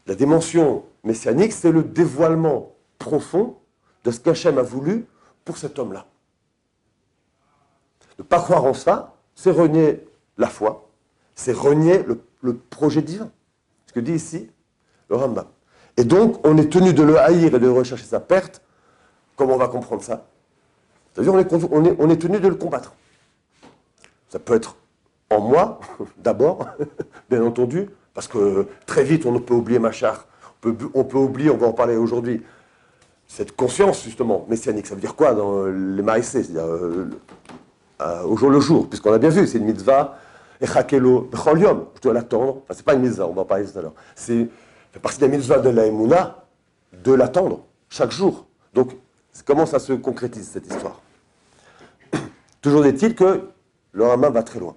La 0.06 0.14
dimension 0.14 0.84
messianique, 1.02 1.52
c'est 1.52 1.73
le 1.73 1.82
dévoilement 1.82 2.73
profond 2.99 3.56
de 4.04 4.12
ce 4.12 4.20
qu'Hachem 4.20 4.56
a 4.58 4.62
voulu 4.62 5.06
pour 5.44 5.56
cet 5.56 5.78
homme-là. 5.78 6.06
Ne 8.18 8.23
pas 8.23 8.40
croire 8.40 8.64
en 8.64 8.75
ça, 8.75 9.16
c'est 9.34 9.50
renier 9.50 10.06
la 10.38 10.46
foi, 10.46 10.88
c'est 11.34 11.52
renier 11.52 12.04
le, 12.04 12.54
projet 12.70 13.02
divin. 13.02 13.30
Ce 13.87 13.92
que 13.92 14.00
dit 14.00 14.12
ici 14.12 14.50
le 15.08 15.16
Rambam. 15.16 15.46
Et 15.96 16.04
donc, 16.04 16.44
on 16.44 16.56
est 16.58 16.70
tenu 16.70 16.92
de 16.92 17.02
le 17.02 17.18
haïr 17.18 17.54
et 17.54 17.58
de 17.58 17.68
rechercher 17.68 18.04
sa 18.04 18.20
perte. 18.20 18.62
Comment 19.36 19.54
on 19.54 19.58
va 19.58 19.68
comprendre 19.68 20.02
ça? 20.02 20.26
C'est-à-dire, 21.12 21.34
on 21.34 21.84
est, 21.84 21.96
on 21.98 22.10
est 22.10 22.16
tenu 22.16 22.40
de 22.40 22.48
le 22.48 22.56
combattre. 22.56 22.94
Ça 24.28 24.38
peut 24.38 24.54
être 24.54 24.76
en 25.30 25.40
moi, 25.40 25.80
d'abord, 26.18 26.66
bien 27.30 27.44
entendu, 27.44 27.88
parce 28.14 28.28
que 28.28 28.66
très 28.86 29.04
vite, 29.04 29.26
on 29.26 29.38
peut 29.38 29.54
oublier 29.54 29.78
Machar. 29.78 30.26
On 30.64 30.72
peut, 30.72 30.88
on 30.94 31.04
peut 31.04 31.18
oublier, 31.18 31.50
on 31.50 31.56
va 31.56 31.66
en 31.66 31.72
parler 31.72 31.96
aujourd'hui, 31.96 32.42
cette 33.26 33.54
conscience, 33.54 34.02
justement, 34.04 34.46
messianique. 34.48 34.86
Ça 34.86 34.94
veut 34.94 35.00
dire 35.00 35.14
quoi 35.14 35.34
dans 35.34 35.66
les 35.66 36.02
maïsés? 36.02 36.42
C'est-à-dire 36.42 36.64
euh, 36.64 37.10
euh, 38.00 38.22
au 38.24 38.36
jour 38.36 38.50
le 38.50 38.60
jour, 38.60 38.88
puisqu'on 38.88 39.12
a 39.12 39.18
bien 39.18 39.30
vu, 39.30 39.46
c'est 39.46 39.58
une 39.58 39.66
mitzvah, 39.66 40.18
et 40.60 40.66
chakelo, 40.66 41.28
je 41.32 42.00
dois 42.00 42.12
l'attendre. 42.12 42.62
Enfin, 42.62 42.74
c'est 42.74 42.84
pas 42.84 42.94
une 42.94 43.02
mitzvah, 43.02 43.26
on 43.26 43.32
va 43.32 43.42
en 43.42 43.44
parler 43.44 43.66
tout 43.66 43.78
à 43.78 43.82
l'heure. 43.82 43.94
Fait 44.94 45.00
partie 45.00 45.18
des 45.18 45.28
mitzvahs 45.28 45.58
de 45.58 45.70
la 45.70 46.44
de 47.02 47.12
l'attendre, 47.12 47.64
chaque 47.88 48.12
jour. 48.12 48.46
Donc, 48.74 48.92
comment 49.44 49.66
ça 49.66 49.80
se 49.80 49.92
concrétise, 49.92 50.48
cette 50.48 50.68
histoire? 50.68 51.02
Toujours 52.62 52.86
est-il 52.86 53.16
que 53.16 53.48
le 53.90 54.04
Rama 54.04 54.30
va 54.30 54.44
très 54.44 54.60
loin. 54.60 54.76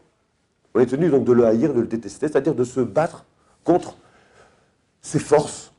On 0.74 0.80
est 0.80 0.88
tenu 0.88 1.10
donc 1.10 1.24
de 1.24 1.34
le 1.34 1.46
haïr, 1.46 1.72
de 1.72 1.82
le 1.82 1.88
détester, 1.88 2.28
c'est-à-dire 2.28 2.56
de 2.56 2.64
se 2.64 2.80
battre 2.80 3.26
contre 3.64 3.96
ces 5.04 5.20
forces 5.20 5.72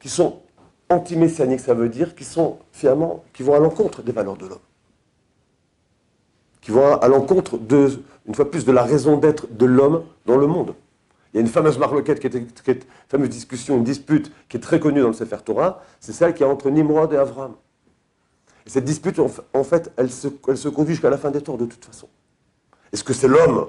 qui 0.00 0.10
sont 0.10 0.42
anti-messianiques, 0.90 1.60
ça 1.60 1.72
veut 1.72 1.88
dire 1.88 2.14
qui 2.14 2.24
sont 2.24 2.58
finalement, 2.72 3.24
qui 3.32 3.42
vont 3.42 3.54
à 3.54 3.58
l'encontre 3.58 4.02
des 4.02 4.12
valeurs 4.12 4.36
de 4.36 4.48
l'homme. 4.48 4.58
Qui 6.60 6.72
vont 6.72 6.98
à 6.98 7.08
l'encontre 7.08 7.56
de, 7.56 8.02
une 8.26 8.34
fois 8.34 8.50
plus, 8.50 8.66
de 8.66 8.72
la 8.72 8.82
raison 8.82 9.16
d'être 9.16 9.46
de 9.50 9.64
l'homme 9.64 10.04
dans 10.26 10.36
le 10.36 10.46
monde. 10.46 10.74
Y 11.38 11.42
a 11.42 11.42
une 11.42 11.52
fameuse 11.52 11.78
marloquette, 11.78 12.18
qui 12.18 12.26
est, 12.26 12.34
une 12.34 12.48
fameuse 13.08 13.28
discussion, 13.28 13.76
une 13.76 13.84
dispute 13.84 14.32
qui 14.48 14.56
est 14.56 14.60
très 14.60 14.80
connue 14.80 15.00
dans 15.00 15.06
le 15.06 15.12
Sefer 15.12 15.36
Torah, 15.44 15.84
c'est 16.00 16.12
celle 16.12 16.34
qui 16.34 16.42
est 16.42 16.46
entre 16.46 16.68
Nimrod 16.68 17.12
et 17.12 17.16
Avram. 17.16 17.54
Et 18.66 18.70
cette 18.70 18.84
dispute, 18.84 19.20
en 19.20 19.62
fait, 19.64 19.92
elle 19.96 20.10
se, 20.10 20.26
elle 20.48 20.58
se 20.58 20.68
conduit 20.68 20.94
jusqu'à 20.94 21.10
la 21.10 21.16
fin 21.16 21.30
des 21.30 21.40
temps 21.40 21.56
de 21.56 21.66
toute 21.66 21.84
façon. 21.84 22.08
Est-ce 22.92 23.04
que 23.04 23.12
c'est 23.12 23.28
l'homme 23.28 23.68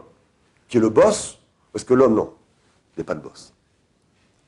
qui 0.67 0.77
est 0.77 0.79
le 0.79 0.89
boss 0.89 1.37
ou 1.71 1.77
est-ce 1.77 1.85
que 1.85 1.93
l'homme, 1.93 2.15
non 2.15 2.33
n'est 2.97 3.03
pas 3.03 3.13
le 3.13 3.21
boss. 3.21 3.53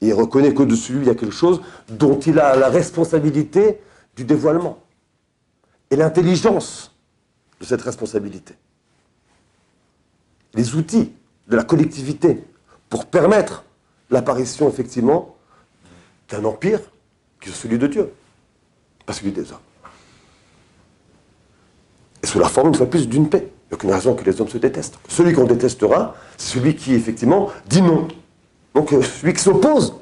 il 0.02 0.14
reconnaît 0.14 0.54
qu'au-dessus 0.54 0.94
de 0.94 0.98
lui, 0.98 1.06
il 1.06 1.08
y 1.08 1.12
a 1.12 1.16
quelque 1.16 1.32
chose 1.32 1.62
dont 1.90 2.20
il 2.20 2.40
a 2.40 2.56
la 2.56 2.70
responsabilité 2.70 3.80
du 4.16 4.26
dévoilement 4.26 4.80
et 5.92 5.96
l'intelligence 5.96 6.94
de 7.60 7.66
cette 7.66 7.84
responsabilité. 7.84 8.56
Les 10.56 10.76
outils 10.76 11.14
de 11.48 11.56
la 11.56 11.64
collectivité 11.64 12.44
pour 12.92 13.06
permettre 13.06 13.64
l'apparition, 14.12 14.68
effectivement, 14.68 15.38
d'un 16.30 16.44
empire 16.44 16.82
qui 17.40 17.50
est 17.50 17.54
celui 17.54 17.80
de 17.80 17.88
Dieu, 17.88 18.12
pas 19.06 19.14
celui 19.14 19.32
des 19.32 19.50
hommes. 19.52 19.60
Et 22.22 22.28
sous 22.28 22.38
la 22.38 22.50
forme, 22.50 22.68
une 22.68 22.76
fois 22.76 22.86
plus, 22.86 23.08
d'une 23.08 23.30
paix. 23.30 23.48
Il 23.48 23.70
n'y 23.70 23.72
a 23.72 23.76
aucune 23.76 23.92
raison 23.92 24.14
que 24.14 24.26
les 24.26 24.40
hommes 24.42 24.50
se 24.50 24.58
détestent. 24.58 25.00
Celui 25.08 25.32
qu'on 25.34 25.46
détestera, 25.46 26.16
c'est 26.38 26.60
celui 26.60 26.76
qui, 26.76 26.94
effectivement, 26.94 27.50
dit 27.66 27.82
non. 27.82 28.10
Donc, 28.76 28.92
euh, 28.92 29.02
celui 29.02 29.34
qui 29.34 29.42
s'oppose 29.42 29.96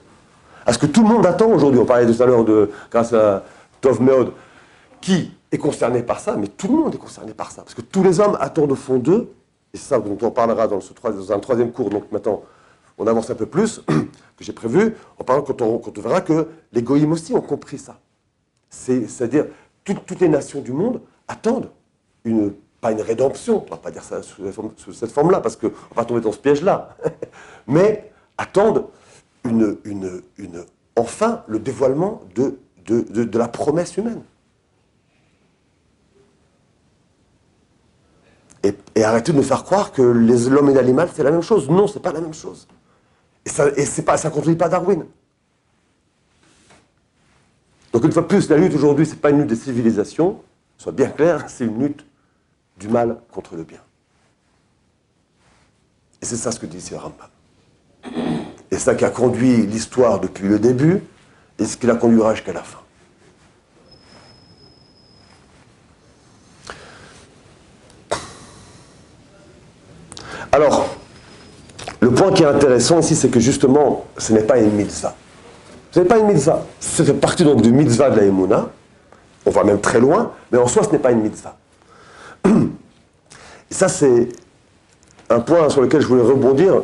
à 0.65 0.73
ce 0.73 0.79
que 0.79 0.87
tout 0.87 1.03
le 1.03 1.09
monde 1.09 1.27
attend 1.27 1.47
aujourd'hui. 1.51 1.79
On 1.79 1.85
parlait 1.85 2.11
tout 2.11 2.21
à 2.21 2.25
l'heure 2.25 2.43
de, 2.43 2.71
grâce 2.89 3.13
à 3.13 3.45
Tov 3.81 4.01
Meod, 4.01 4.31
qui 4.99 5.31
est 5.51 5.59
concerné 5.59 6.01
par 6.01 6.19
ça, 6.19 6.35
mais 6.35 6.47
tout 6.47 6.67
le 6.67 6.73
monde 6.73 6.95
est 6.95 6.99
concerné 6.99 7.35
par 7.35 7.51
ça. 7.51 7.61
Parce 7.61 7.75
que 7.75 7.81
tous 7.81 8.01
les 8.01 8.19
hommes 8.19 8.35
attendent 8.39 8.71
au 8.71 8.75
fond 8.75 8.97
d'eux, 8.97 9.31
et 9.75 9.77
c'est 9.77 9.89
ça 9.89 9.99
dont 9.99 10.17
on 10.23 10.31
parlera 10.31 10.67
dans, 10.67 10.79
dans 10.79 11.31
un 11.31 11.39
troisième 11.39 11.71
cours, 11.71 11.91
donc 11.91 12.11
maintenant, 12.11 12.41
on 12.99 13.07
avance 13.07 13.29
un 13.29 13.35
peu 13.35 13.45
plus, 13.45 13.81
que 13.87 14.43
j'ai 14.43 14.53
prévu, 14.53 14.95
en 15.17 15.23
parlant 15.23 15.41
quand 15.41 15.61
on, 15.61 16.01
verra 16.01 16.21
que 16.21 16.47
les 16.73 16.83
goïms 16.83 17.11
aussi 17.11 17.33
ont 17.33 17.41
compris 17.41 17.77
ça. 17.79 17.99
C'est-à-dire, 18.69 19.47
toutes 19.83 20.19
les 20.19 20.29
nations 20.29 20.61
du 20.61 20.71
monde 20.71 21.01
attendent 21.27 21.71
une 22.23 22.53
pas 22.81 22.91
une 22.91 23.01
rédemption, 23.01 23.65
on 23.65 23.69
va 23.69 23.77
pas 23.77 23.91
dire 23.91 24.03
ça 24.03 24.21
sous, 24.23 24.93
cette 24.93 25.11
forme-là, 25.11 25.41
parce 25.41 25.55
qu'on 25.55 25.71
va 25.95 26.05
tomber 26.05 26.21
dans 26.21 26.31
ce 26.31 26.37
piège-là, 26.37 26.95
mais 27.67 28.11
attendent 28.37 28.85
une, 29.43 29.77
enfin 30.95 31.43
le 31.47 31.59
dévoilement 31.59 32.21
de, 32.35 32.57
la 33.37 33.47
promesse 33.47 33.97
humaine. 33.97 34.21
Et, 38.63 39.03
arrêtez 39.03 39.31
de 39.31 39.37
nous 39.37 39.43
faire 39.43 39.63
croire 39.63 39.91
que 39.91 40.01
l'homme 40.01 40.69
et 40.69 40.73
l'animal, 40.73 41.09
c'est 41.13 41.23
la 41.23 41.31
même 41.31 41.41
chose. 41.41 41.69
Non, 41.69 41.87
c'est 41.87 42.01
pas 42.01 42.11
la 42.11 42.21
même 42.21 42.33
chose. 42.33 42.67
Et 43.75 43.85
ça 43.85 44.01
ne 44.01 44.05
pas, 44.05 44.17
pas 44.55 44.69
Darwin. 44.69 45.05
Donc 47.91 48.03
une 48.03 48.11
fois 48.11 48.21
de 48.21 48.27
plus, 48.27 48.49
la 48.49 48.57
lutte 48.57 48.75
aujourd'hui, 48.75 49.05
ce 49.05 49.11
n'est 49.11 49.17
pas 49.19 49.31
une 49.31 49.39
lutte 49.39 49.47
des 49.47 49.55
civilisations, 49.55 50.41
soit 50.77 50.91
bien 50.91 51.09
clair, 51.09 51.45
c'est 51.49 51.65
une 51.65 51.79
lutte 51.79 52.05
du 52.77 52.87
mal 52.87 53.19
contre 53.31 53.55
le 53.55 53.63
bien. 53.63 53.81
Et 56.21 56.25
c'est 56.25 56.37
ça 56.37 56.51
ce 56.51 56.59
que 56.59 56.65
dit 56.65 56.77
ici 56.77 56.95
Rambam. 56.95 57.27
Et 58.71 58.77
ça 58.77 58.93
qui 58.93 59.05
a 59.05 59.09
conduit 59.09 59.65
l'histoire 59.65 60.19
depuis 60.19 60.47
le 60.47 60.59
début 60.59 61.01
et 61.57 61.65
ce 61.65 61.75
qui 61.75 61.87
la 61.87 61.95
conduira 61.95 62.35
jusqu'à 62.35 62.53
la 62.53 62.63
fin. 62.63 62.79
Alors, 70.51 70.98
le 72.09 72.15
point 72.15 72.31
qui 72.31 72.41
est 72.41 72.47
intéressant 72.47 72.99
ici, 72.99 73.15
c'est 73.15 73.29
que 73.29 73.39
justement, 73.39 74.05
ce 74.17 74.33
n'est 74.33 74.41
pas 74.41 74.57
une 74.57 74.71
mitzvah. 74.71 75.13
Ce 75.91 75.99
n'est 75.99 76.07
pas 76.07 76.17
une 76.17 76.25
mitzvah. 76.25 76.65
Ça 76.79 77.03
fait 77.03 77.13
partie 77.13 77.43
donc 77.43 77.61
du 77.61 77.71
mitzvah 77.71 78.09
de 78.09 78.17
la 78.17 78.23
Emouna. 78.23 78.69
On 79.45 79.51
va 79.51 79.63
même 79.63 79.79
très 79.79 79.99
loin, 79.99 80.31
mais 80.51 80.57
en 80.57 80.67
soi, 80.67 80.83
ce 80.83 80.89
n'est 80.89 80.99
pas 80.99 81.11
une 81.11 81.21
mitzvah. 81.21 81.55
Et 82.45 83.73
ça, 83.73 83.87
c'est 83.87 84.29
un 85.29 85.39
point 85.39 85.69
sur 85.69 85.81
lequel 85.81 86.01
je 86.01 86.07
voulais 86.07 86.23
rebondir, 86.23 86.81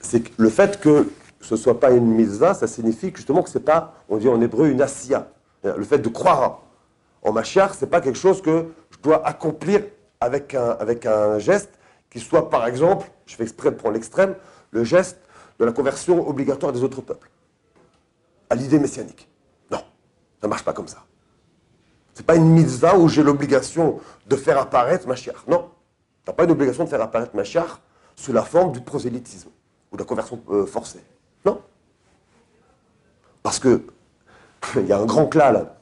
c'est 0.00 0.22
le 0.36 0.48
fait 0.48 0.78
que 0.78 1.10
ce 1.40 1.54
ne 1.54 1.58
soit 1.58 1.80
pas 1.80 1.90
une 1.90 2.06
mitzvah, 2.06 2.54
ça 2.54 2.68
signifie 2.68 3.10
justement 3.12 3.42
que 3.42 3.50
ce 3.50 3.58
n'est 3.58 3.64
pas, 3.64 3.94
on 4.08 4.16
dit 4.16 4.28
en 4.28 4.40
hébreu, 4.40 4.68
une 4.68 4.80
asiya. 4.80 5.26
Le 5.64 5.82
fait 5.82 5.98
de 5.98 6.08
croire 6.08 6.60
en 7.24 7.32
Mashiach, 7.32 7.74
ce 7.74 7.84
n'est 7.84 7.90
pas 7.90 8.00
quelque 8.00 8.18
chose 8.18 8.40
que 8.40 8.66
je 8.90 8.98
dois 9.02 9.26
accomplir 9.26 9.82
avec 10.20 10.54
un, 10.54 10.76
avec 10.78 11.04
un 11.04 11.40
geste 11.40 11.70
qui 12.10 12.20
soit, 12.20 12.48
par 12.48 12.66
exemple, 12.66 13.10
je 13.26 13.34
fais 13.34 13.42
exprès 13.42 13.70
de 13.70 13.76
prendre 13.76 13.94
l'extrême, 13.94 14.34
le 14.72 14.84
geste 14.84 15.18
de 15.58 15.64
la 15.64 15.72
conversion 15.72 16.28
obligatoire 16.28 16.72
des 16.72 16.82
autres 16.82 17.00
peuples 17.00 17.30
à 18.50 18.54
l'idée 18.54 18.78
messianique. 18.78 19.28
Non, 19.70 19.78
ça 19.78 20.46
ne 20.46 20.48
marche 20.48 20.64
pas 20.64 20.72
comme 20.72 20.88
ça. 20.88 21.04
Ce 22.14 22.20
n'est 22.20 22.26
pas 22.26 22.36
une 22.36 22.50
mitzvah 22.50 22.98
où 22.98 23.08
j'ai 23.08 23.22
l'obligation 23.22 24.00
de 24.26 24.36
faire 24.36 24.58
apparaître 24.58 25.06
Mashiach. 25.06 25.46
Non, 25.46 25.70
tu 26.24 26.30
n'as 26.30 26.34
pas 26.34 26.44
une 26.44 26.50
obligation 26.50 26.84
de 26.84 26.88
faire 26.88 27.00
apparaître 27.00 27.34
Mashiach 27.34 27.80
sous 28.16 28.32
la 28.32 28.42
forme 28.42 28.72
du 28.72 28.80
prosélytisme 28.80 29.50
ou 29.90 29.96
de 29.96 30.02
la 30.02 30.06
conversion 30.06 30.42
euh, 30.50 30.66
forcée. 30.66 31.02
Non. 31.44 31.62
Parce 33.42 33.58
que 33.58 33.82
il 34.76 34.86
y 34.86 34.92
a 34.92 34.98
un 34.98 35.06
grand 35.06 35.26
clan 35.26 35.52
là, 35.52 35.76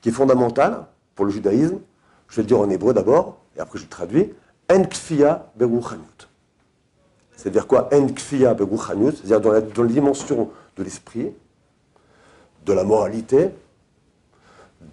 qui 0.00 0.10
est 0.10 0.12
fondamental 0.12 0.86
pour 1.14 1.24
le 1.24 1.30
judaïsme. 1.30 1.80
Je 2.28 2.36
vais 2.36 2.42
le 2.42 2.48
dire 2.48 2.60
en 2.60 2.70
hébreu 2.70 2.94
d'abord, 2.94 3.38
et 3.56 3.60
après 3.60 3.78
je 3.78 3.84
le 3.84 3.90
traduis. 3.90 4.32
En 4.70 4.84
kfia 4.84 5.50
C'est-à-dire 7.42 7.66
quoi 7.66 7.88
C'est-à-dire 7.90 9.40
dans 9.40 9.50
la, 9.50 9.60
dans 9.60 9.82
la 9.82 9.88
dimension 9.88 10.50
de 10.76 10.84
l'esprit, 10.84 11.32
de 12.64 12.72
la 12.72 12.84
moralité, 12.84 13.48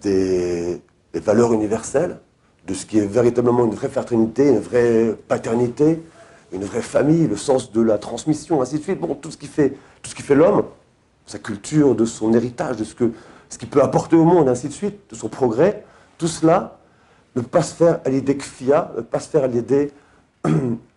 des, 0.02 0.82
valeurs 1.14 1.52
universelles, 1.52 2.18
de 2.66 2.74
ce 2.74 2.86
qui 2.86 2.98
est 2.98 3.06
véritablement 3.06 3.66
une 3.66 3.74
vraie 3.74 3.88
fraternité, 3.88 4.48
une 4.48 4.58
vraie 4.58 5.16
paternité, 5.28 6.02
une 6.52 6.64
vraie 6.64 6.82
famille, 6.82 7.28
le 7.28 7.36
sens 7.36 7.70
de 7.70 7.82
la 7.82 7.98
transmission, 7.98 8.60
ainsi 8.60 8.78
de 8.78 8.82
suite. 8.82 8.98
Bon, 8.98 9.14
tout 9.14 9.30
ce 9.30 9.36
qui 9.36 9.46
fait, 9.46 9.76
tout 10.02 10.10
ce 10.10 10.16
qui 10.16 10.22
fait 10.22 10.34
l'homme, 10.34 10.64
sa 11.26 11.38
culture, 11.38 11.94
de 11.94 12.04
son 12.04 12.34
héritage, 12.34 12.78
de 12.78 12.84
ce 12.84 12.96
que 12.96 13.12
ce 13.48 13.58
qu'il 13.58 13.68
peut 13.68 13.82
apporter 13.82 14.16
au 14.16 14.24
monde, 14.24 14.48
ainsi 14.48 14.66
de 14.66 14.72
suite, 14.72 14.98
de 15.08 15.14
son 15.14 15.28
progrès, 15.28 15.84
tout 16.18 16.26
cela 16.26 16.80
ne 17.36 17.42
peut 17.42 17.48
pas 17.48 17.62
se 17.62 17.74
faire 17.76 18.00
à 18.04 18.08
l'idée 18.08 18.36
kfia, 18.36 18.90
ne 18.90 19.02
peut 19.02 19.06
pas 19.06 19.20
se 19.20 19.28
faire 19.28 19.44
à 19.44 19.48
l'idée 19.48 19.92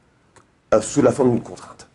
sous 0.82 1.02
la 1.02 1.12
forme 1.12 1.32
d'une 1.32 1.44
contrainte. 1.44 1.88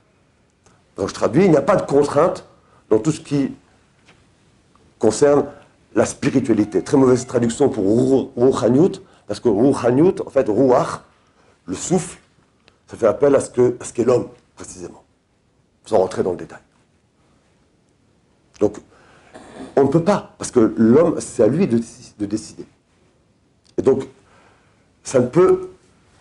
Donc 0.97 1.09
je 1.09 1.15
traduis, 1.15 1.45
il 1.45 1.51
n'y 1.51 1.57
a 1.57 1.63
pas 1.63 1.77
de 1.77 1.83
contrainte 1.83 2.45
dans 2.91 2.99
tout 2.99 3.13
ce 3.13 3.21
qui 3.21 3.55
concerne 4.99 5.47
la 5.95 6.05
spiritualité. 6.05 6.83
Très 6.83 6.97
mauvaise 6.97 7.27
traduction 7.27 7.69
pour 7.69 7.85
Rouhanyut, 7.85 9.03
parce 9.27 9.41
que 9.41 9.49
Rouhanyut, 9.49 10.21
en 10.27 10.31
fait, 10.31 10.49
Rouach, 10.49 11.01
le 11.67 11.75
souffle, 11.75 12.19
ça 12.87 12.97
fait 12.97 13.07
appel 13.07 13.35
à 13.35 13.41
ce 13.41 13.51
qu'est 13.93 14.05
l'homme, 14.05 14.29
précisément, 14.57 15.05
sans 15.85 15.99
rentrer 15.99 16.23
dans 16.23 16.33
le 16.33 16.39
détail. 16.39 16.61
Donc, 18.61 18.79
on 19.77 19.85
ne 19.85 19.89
peut 19.89 20.03
pas, 20.03 20.35
parce 20.39 20.51
que 20.51 20.75
l'homme, 20.77 21.21
c'est 21.21 21.43
à 21.43 21.47
lui 21.47 21.67
de, 21.67 21.81
décider. 22.27 22.67
Et 23.77 23.83
donc, 23.83 24.05
ça 25.05 25.21
ne 25.21 25.27
peut 25.27 25.71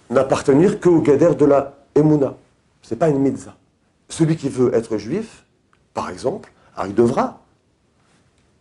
n'appartenir 0.09 0.79
qu'au 0.79 1.01
gader 1.01 1.33
de 1.35 1.45
la 1.45 1.73
Emouna. 1.95 2.35
Ce 2.87 2.93
n'est 2.93 2.99
pas 2.99 3.09
une 3.09 3.19
mitzvah. 3.19 3.57
Celui 4.07 4.37
qui 4.37 4.47
veut 4.47 4.73
être 4.73 4.97
juif, 4.97 5.43
par 5.93 6.09
exemple, 6.09 6.53
il 6.85 6.95
devra 6.95 7.41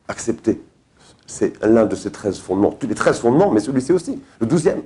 accepter. 0.09 0.61
C'est 1.29 1.63
l'un 1.63 1.87
de 1.87 1.95
ces 1.95 2.11
13 2.11 2.37
fondements. 2.41 2.73
Tous 2.73 2.89
les 2.89 2.97
13 2.97 3.21
fondements, 3.21 3.53
mais 3.53 3.61
celui-ci 3.61 3.93
aussi. 3.93 4.21
Le 4.41 4.49
douzième. 4.49 4.83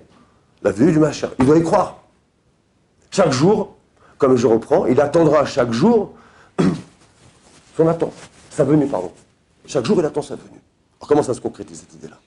La 0.62 0.72
venue 0.72 0.92
du 0.92 0.98
machin. 0.98 1.30
Il 1.38 1.46
doit 1.46 1.56
y 1.56 1.62
croire. 1.62 2.02
Chaque 3.10 3.32
jour, 3.32 3.76
comme 4.18 4.36
je 4.36 4.46
reprends, 4.46 4.84
il 4.84 5.00
attendra 5.00 5.46
chaque 5.46 5.72
jour 5.72 6.12
son 7.78 7.88
attente. 7.88 8.12
Sa 8.50 8.64
venue, 8.64 8.88
pardon. 8.88 9.10
Chaque 9.64 9.86
jour, 9.86 9.98
il 10.00 10.04
attend 10.04 10.20
sa 10.20 10.36
venue. 10.36 10.60
Alors, 11.00 11.08
comment 11.08 11.22
ça 11.22 11.32
se 11.32 11.40
concrétise 11.40 11.80
cette 11.80 11.94
idée-là? 11.94 12.18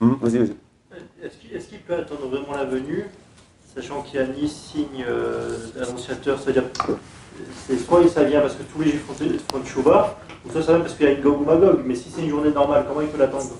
Hmm, 0.00 0.16
Vas-y, 0.20 0.38
vas-y. 0.40 0.56
Est-ce 1.54 1.68
qu'il 1.68 1.80
peut 1.80 1.94
attendre 1.94 2.28
vraiment 2.28 2.52
la 2.52 2.66
venue, 2.66 3.06
sachant 3.74 4.02
qu'il 4.02 4.20
n'y 4.20 4.26
a 4.26 4.28
ni 4.28 4.48
signe 4.48 5.04
euh, 5.08 5.56
annonciateur 5.82 6.38
C'est-à-dire, 6.40 6.64
c'est 7.66 7.78
soit 7.78 8.06
ça 8.08 8.22
vient 8.24 8.40
parce 8.40 8.54
que 8.54 8.62
tous 8.62 8.80
les 8.82 8.90
juifs 8.90 9.04
font, 9.06 9.58
de 9.58 9.64
Chouba, 9.66 10.18
ou 10.46 10.50
soit 10.50 10.62
ça 10.62 10.72
vient 10.72 10.80
parce 10.80 10.94
qu'il 10.94 11.06
y 11.06 11.08
a 11.08 11.12
une 11.12 11.20
Gog 11.20 11.40
ou 11.40 11.44
Magog. 11.44 11.80
Mais 11.84 11.94
si 11.94 12.10
c'est 12.14 12.22
une 12.22 12.30
journée 12.30 12.50
normale, 12.50 12.84
comment 12.86 13.00
il 13.00 13.08
peut 13.08 13.18
l'attendre? 13.18 13.50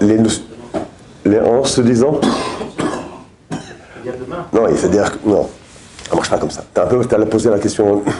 Les, 0.00 0.18
les 1.24 1.40
en 1.40 1.64
se 1.64 1.80
disant? 1.80 2.20
Non, 4.52 4.68
il 4.68 4.76
fait 4.76 4.88
dire 4.88 5.10
non, 5.24 5.48
ça 6.08 6.14
marche 6.14 6.30
pas 6.30 6.38
comme 6.38 6.50
ça. 6.50 6.64
Tu 6.74 6.80
as 6.80 6.84
un 6.84 6.86
peu 6.86 7.00
as 7.00 7.26
posé 7.26 7.50
la 7.50 7.58
question. 7.58 8.02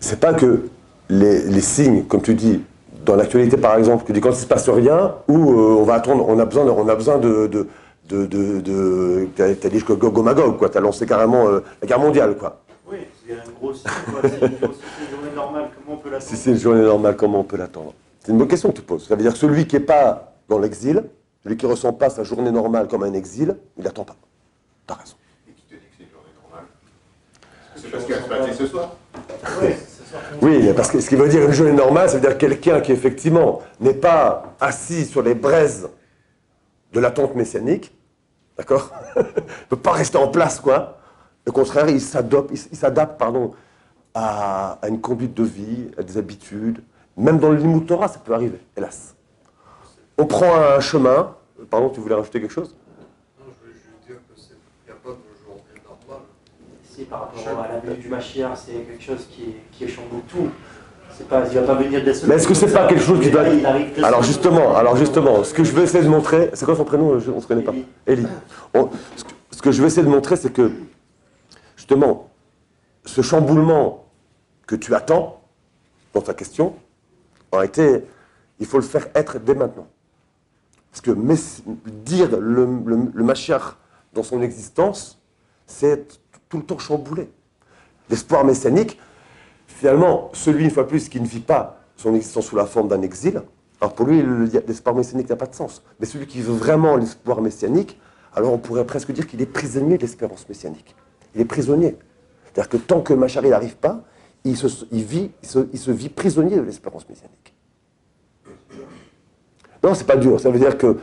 C'est 0.00 0.18
pas 0.18 0.34
que 0.34 0.68
les, 1.08 1.60
signes, 1.60 2.04
comme 2.04 2.22
tu 2.22 2.34
dis, 2.34 2.60
dans 3.04 3.16
l'actualité 3.16 3.56
par 3.56 3.76
exemple, 3.76 4.04
que 4.04 4.12
quand 4.18 4.30
il 4.30 4.32
ne 4.32 4.36
se 4.36 4.46
passe 4.46 4.68
rien, 4.68 5.16
ou 5.28 5.52
euh, 5.52 5.76
on 5.80 5.84
va 5.84 5.94
attendre, 5.94 6.24
on 6.28 6.38
a 6.38 6.44
besoin 6.44 6.64
de, 6.64 6.70
on 6.70 6.88
a 6.88 6.94
besoin 6.94 7.18
de, 7.18 7.46
de 7.46 7.68
de, 8.08 8.26
de, 8.26 8.60
de 8.60 9.28
t'as 9.36 9.68
dit 9.68 9.82
que 9.82 9.92
Gog 9.92 10.18
Magog, 10.18 10.58
quoi, 10.58 10.68
t'as 10.68 10.80
lancé 10.80 11.06
carrément 11.06 11.46
euh, 11.46 11.60
la 11.80 11.86
guerre 11.88 12.00
mondiale, 12.00 12.36
quoi. 12.36 12.60
Oui, 12.90 12.98
c'est 13.26 13.32
un 13.34 13.52
gros 13.58 13.72
signe, 13.72 13.88
quoi. 14.10 14.28
Si 14.28 14.36
c'est 14.36 14.46
une 14.50 15.10
journée 15.10 15.34
normale, 15.34 15.70
comment 15.76 15.94
on 15.94 15.96
peut 15.96 16.10
l'attendre? 16.10 16.30
Si 16.30 16.36
c'est 16.36 16.50
une 16.50 16.58
journée 16.58 16.82
normale, 16.82 17.16
comment 17.16 17.40
on 17.40 17.44
peut 17.44 17.56
l'attendre? 17.56 17.94
C'est 18.20 18.32
une 18.32 18.38
bonne 18.38 18.48
question 18.48 18.70
que 18.70 18.76
tu 18.76 18.82
poses. 18.82 19.06
Ça 19.06 19.14
veut 19.14 19.22
dire 19.22 19.32
que 19.32 19.38
celui 19.38 19.66
qui 19.66 19.76
n'est 19.76 19.82
pas 19.82 20.34
dans 20.48 20.58
l'exil, 20.58 21.04
celui 21.42 21.56
qui 21.56 21.64
ne 21.64 21.70
ressent 21.70 21.92
pas 21.92 22.10
sa 22.10 22.22
journée 22.22 22.50
normale 22.50 22.88
comme 22.88 23.04
un 23.04 23.12
exil, 23.14 23.56
il 23.78 23.84
n'attend 23.84 24.04
pas. 24.04 24.16
T'as 24.86 24.94
raison. 24.94 25.14
Et 25.48 25.52
qui 25.52 25.62
te 25.62 25.74
dit 25.74 25.80
que 25.80 25.86
c'est 25.96 26.04
une 26.04 26.10
journée 26.10 26.34
normale? 26.42 26.66
C'est 27.76 27.90
parce 27.90 28.04
qu'il 28.04 28.14
va 28.14 28.52
se 28.52 28.58
ce 28.58 28.66
soir 28.66 28.96
Oui. 29.62 29.70
Oui, 30.40 30.72
parce 30.74 30.90
que 30.90 31.00
ce 31.00 31.08
qui 31.08 31.16
veut 31.16 31.28
dire 31.28 31.44
une 31.44 31.52
journée 31.52 31.72
normale, 31.72 32.08
ça 32.08 32.16
veut 32.16 32.20
dire 32.20 32.36
quelqu'un 32.36 32.80
qui 32.80 32.92
effectivement 32.92 33.62
n'est 33.80 33.94
pas 33.94 34.54
assis 34.60 35.04
sur 35.04 35.22
les 35.22 35.34
braises 35.34 35.88
de 36.92 37.00
l'attente 37.00 37.34
messianique, 37.34 37.96
d'accord 38.56 38.92
ne 39.16 39.22
peut 39.68 39.76
pas 39.76 39.92
rester 39.92 40.18
en 40.18 40.28
place, 40.28 40.60
quoi. 40.60 40.98
Au 41.46 41.52
contraire, 41.52 41.88
il 41.88 42.00
s'adapte, 42.00 42.50
il 42.70 42.76
s'adapte 42.76 43.18
pardon, 43.18 43.52
à, 44.14 44.78
une 44.88 45.00
conduite 45.00 45.34
de 45.34 45.42
vie, 45.42 45.90
à 45.98 46.02
des 46.02 46.16
habitudes. 46.16 46.82
Même 47.16 47.38
dans 47.38 47.50
le 47.50 47.56
Limoutora, 47.56 48.08
ça 48.08 48.18
peut 48.18 48.34
arriver, 48.34 48.58
hélas. 48.76 49.14
On 50.18 50.26
prend 50.26 50.54
un 50.54 50.80
chemin. 50.80 51.34
Pardon, 51.70 51.90
tu 51.90 52.00
voulais 52.00 52.14
rajouter 52.14 52.40
quelque 52.40 52.52
chose 52.52 52.74
Non, 53.38 53.46
je 53.48 53.60
voulais 53.60 53.74
juste 53.74 54.06
dire 54.06 54.16
qu'il 54.34 54.54
n'y 54.86 54.92
a 54.92 55.02
pas 55.02 55.10
de 55.10 55.44
journée 55.44 55.82
normale. 55.84 56.26
Par 57.10 57.20
rapport 57.20 57.64
à 57.64 57.68
la 57.68 57.94
vie 57.94 58.00
du 58.00 58.08
Machia, 58.08 58.52
c'est 58.54 58.72
quelque 58.72 59.02
chose 59.02 59.26
qui, 59.30 59.56
qui 59.72 59.88
chamboule 59.88 60.22
tout. 60.28 60.48
Pas, 61.28 61.44
il 61.46 61.54
va 61.54 61.62
pas 61.62 61.74
venir 61.74 62.02
des 62.02 62.12
Mais 62.26 62.36
est-ce 62.36 62.48
que 62.48 62.54
c'est 62.54 62.72
pas 62.72 62.88
quelque 62.88 63.02
chose 63.02 63.20
qui 63.20 63.30
doit. 63.30 63.44
Alors 64.02 64.22
justement, 64.22 64.74
alors 64.74 64.96
justement, 64.96 65.44
ce 65.44 65.52
que 65.54 65.62
je 65.62 65.72
veux 65.72 65.84
essayer 65.84 66.02
de 66.02 66.08
montrer, 66.08 66.50
c'est 66.54 66.64
quoi 66.64 66.74
son 66.74 66.84
prénom 66.84 67.10
On 67.10 67.14
ne 67.36 67.40
se 67.40 67.46
connaît 67.46 67.62
pas. 67.62 67.74
Elie. 68.08 68.26
ce 69.50 69.62
que 69.62 69.70
je 69.70 69.80
veux 69.80 69.86
essayer 69.86 70.02
de 70.02 70.10
montrer, 70.10 70.36
c'est 70.36 70.52
que 70.52 70.72
justement, 71.76 72.30
ce 73.04 73.20
chamboulement 73.20 74.06
que 74.66 74.74
tu 74.74 74.94
attends 74.94 75.42
dans 76.14 76.22
ta 76.22 76.34
question, 76.34 76.74
en 77.52 77.58
réalité, 77.58 78.04
il 78.58 78.66
faut 78.66 78.78
le 78.78 78.84
faire 78.84 79.06
être 79.14 79.38
dès 79.38 79.54
maintenant. 79.54 79.86
Parce 80.90 81.00
que 81.02 81.10
dire 82.04 82.38
le, 82.38 82.66
le, 82.84 83.24
dans 84.12 84.22
son 84.22 84.42
existence, 84.42 85.20
c'est 85.66 86.20
tout 86.52 86.58
le 86.58 86.64
temps 86.64 86.78
chamboulé. 86.78 87.30
L'espoir 88.10 88.44
messianique, 88.44 88.98
finalement, 89.66 90.28
celui, 90.34 90.64
une 90.64 90.70
fois 90.70 90.86
plus, 90.86 91.08
qui 91.08 91.18
ne 91.18 91.26
vit 91.26 91.40
pas 91.40 91.80
son 91.96 92.14
existence 92.14 92.44
sous 92.44 92.56
la 92.56 92.66
forme 92.66 92.88
d'un 92.88 93.00
exil, 93.00 93.40
alors 93.80 93.94
pour 93.94 94.04
lui, 94.04 94.22
l'espoir 94.66 94.94
messianique 94.94 95.30
n'a 95.30 95.36
pas 95.36 95.46
de 95.46 95.54
sens. 95.54 95.82
Mais 95.98 96.04
celui 96.04 96.26
qui 96.26 96.42
veut 96.42 96.52
vraiment 96.52 96.96
l'espoir 96.96 97.40
messianique, 97.40 97.98
alors 98.34 98.52
on 98.52 98.58
pourrait 98.58 98.84
presque 98.84 99.12
dire 99.12 99.26
qu'il 99.26 99.40
est 99.40 99.46
prisonnier 99.46 99.96
de 99.96 100.02
l'espérance 100.02 100.46
messianique. 100.46 100.94
Il 101.34 101.40
est 101.40 101.46
prisonnier. 101.46 101.96
C'est-à-dire 102.44 102.68
que 102.68 102.76
tant 102.76 103.00
que 103.00 103.14
Machari 103.14 103.48
n'arrive 103.48 103.76
pas, 103.76 104.04
il 104.44 104.54
se, 104.54 104.84
vit, 104.92 105.30
prisonnier 106.10 106.56
de 106.56 106.62
l'espérance 106.62 107.08
messianique. 107.08 107.54
Non, 109.82 109.94
c'est 109.94 110.06
pas 110.06 110.18
dur. 110.18 110.38
Ça 110.38 110.50
veut 110.50 110.58
dire 110.58 110.76
que, 110.76 110.98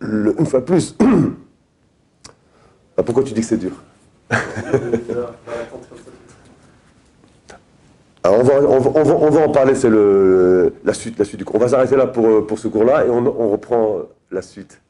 une 0.00 0.46
fois 0.46 0.64
plus, 0.64 0.96
bah, 2.96 3.04
pourquoi 3.04 3.22
tu 3.22 3.32
dis 3.32 3.42
que 3.42 3.46
c'est 3.46 3.58
dur? 3.58 3.80
Alors 8.22 8.40
on 8.40 8.42
va, 8.42 8.54
on, 8.54 9.30
va, 9.30 9.40
en 9.40 9.48
parler, 9.50 9.74
c'est 9.74 9.90
la 9.90 10.92
suite, 10.92 11.18
la 11.18 11.24
suite 11.24 11.38
du 11.38 11.44
cours. 11.44 11.56
On 11.56 11.60
va 11.60 11.68
s'arrêter 11.68 11.96
là 11.96 12.06
pour, 12.06 12.46
pour 12.46 12.58
ce 12.58 12.68
cours-là 12.68 13.06
et 13.06 13.10
on 13.10 13.50
reprend 13.50 14.02
la 14.30 14.42
suite. 14.42 14.80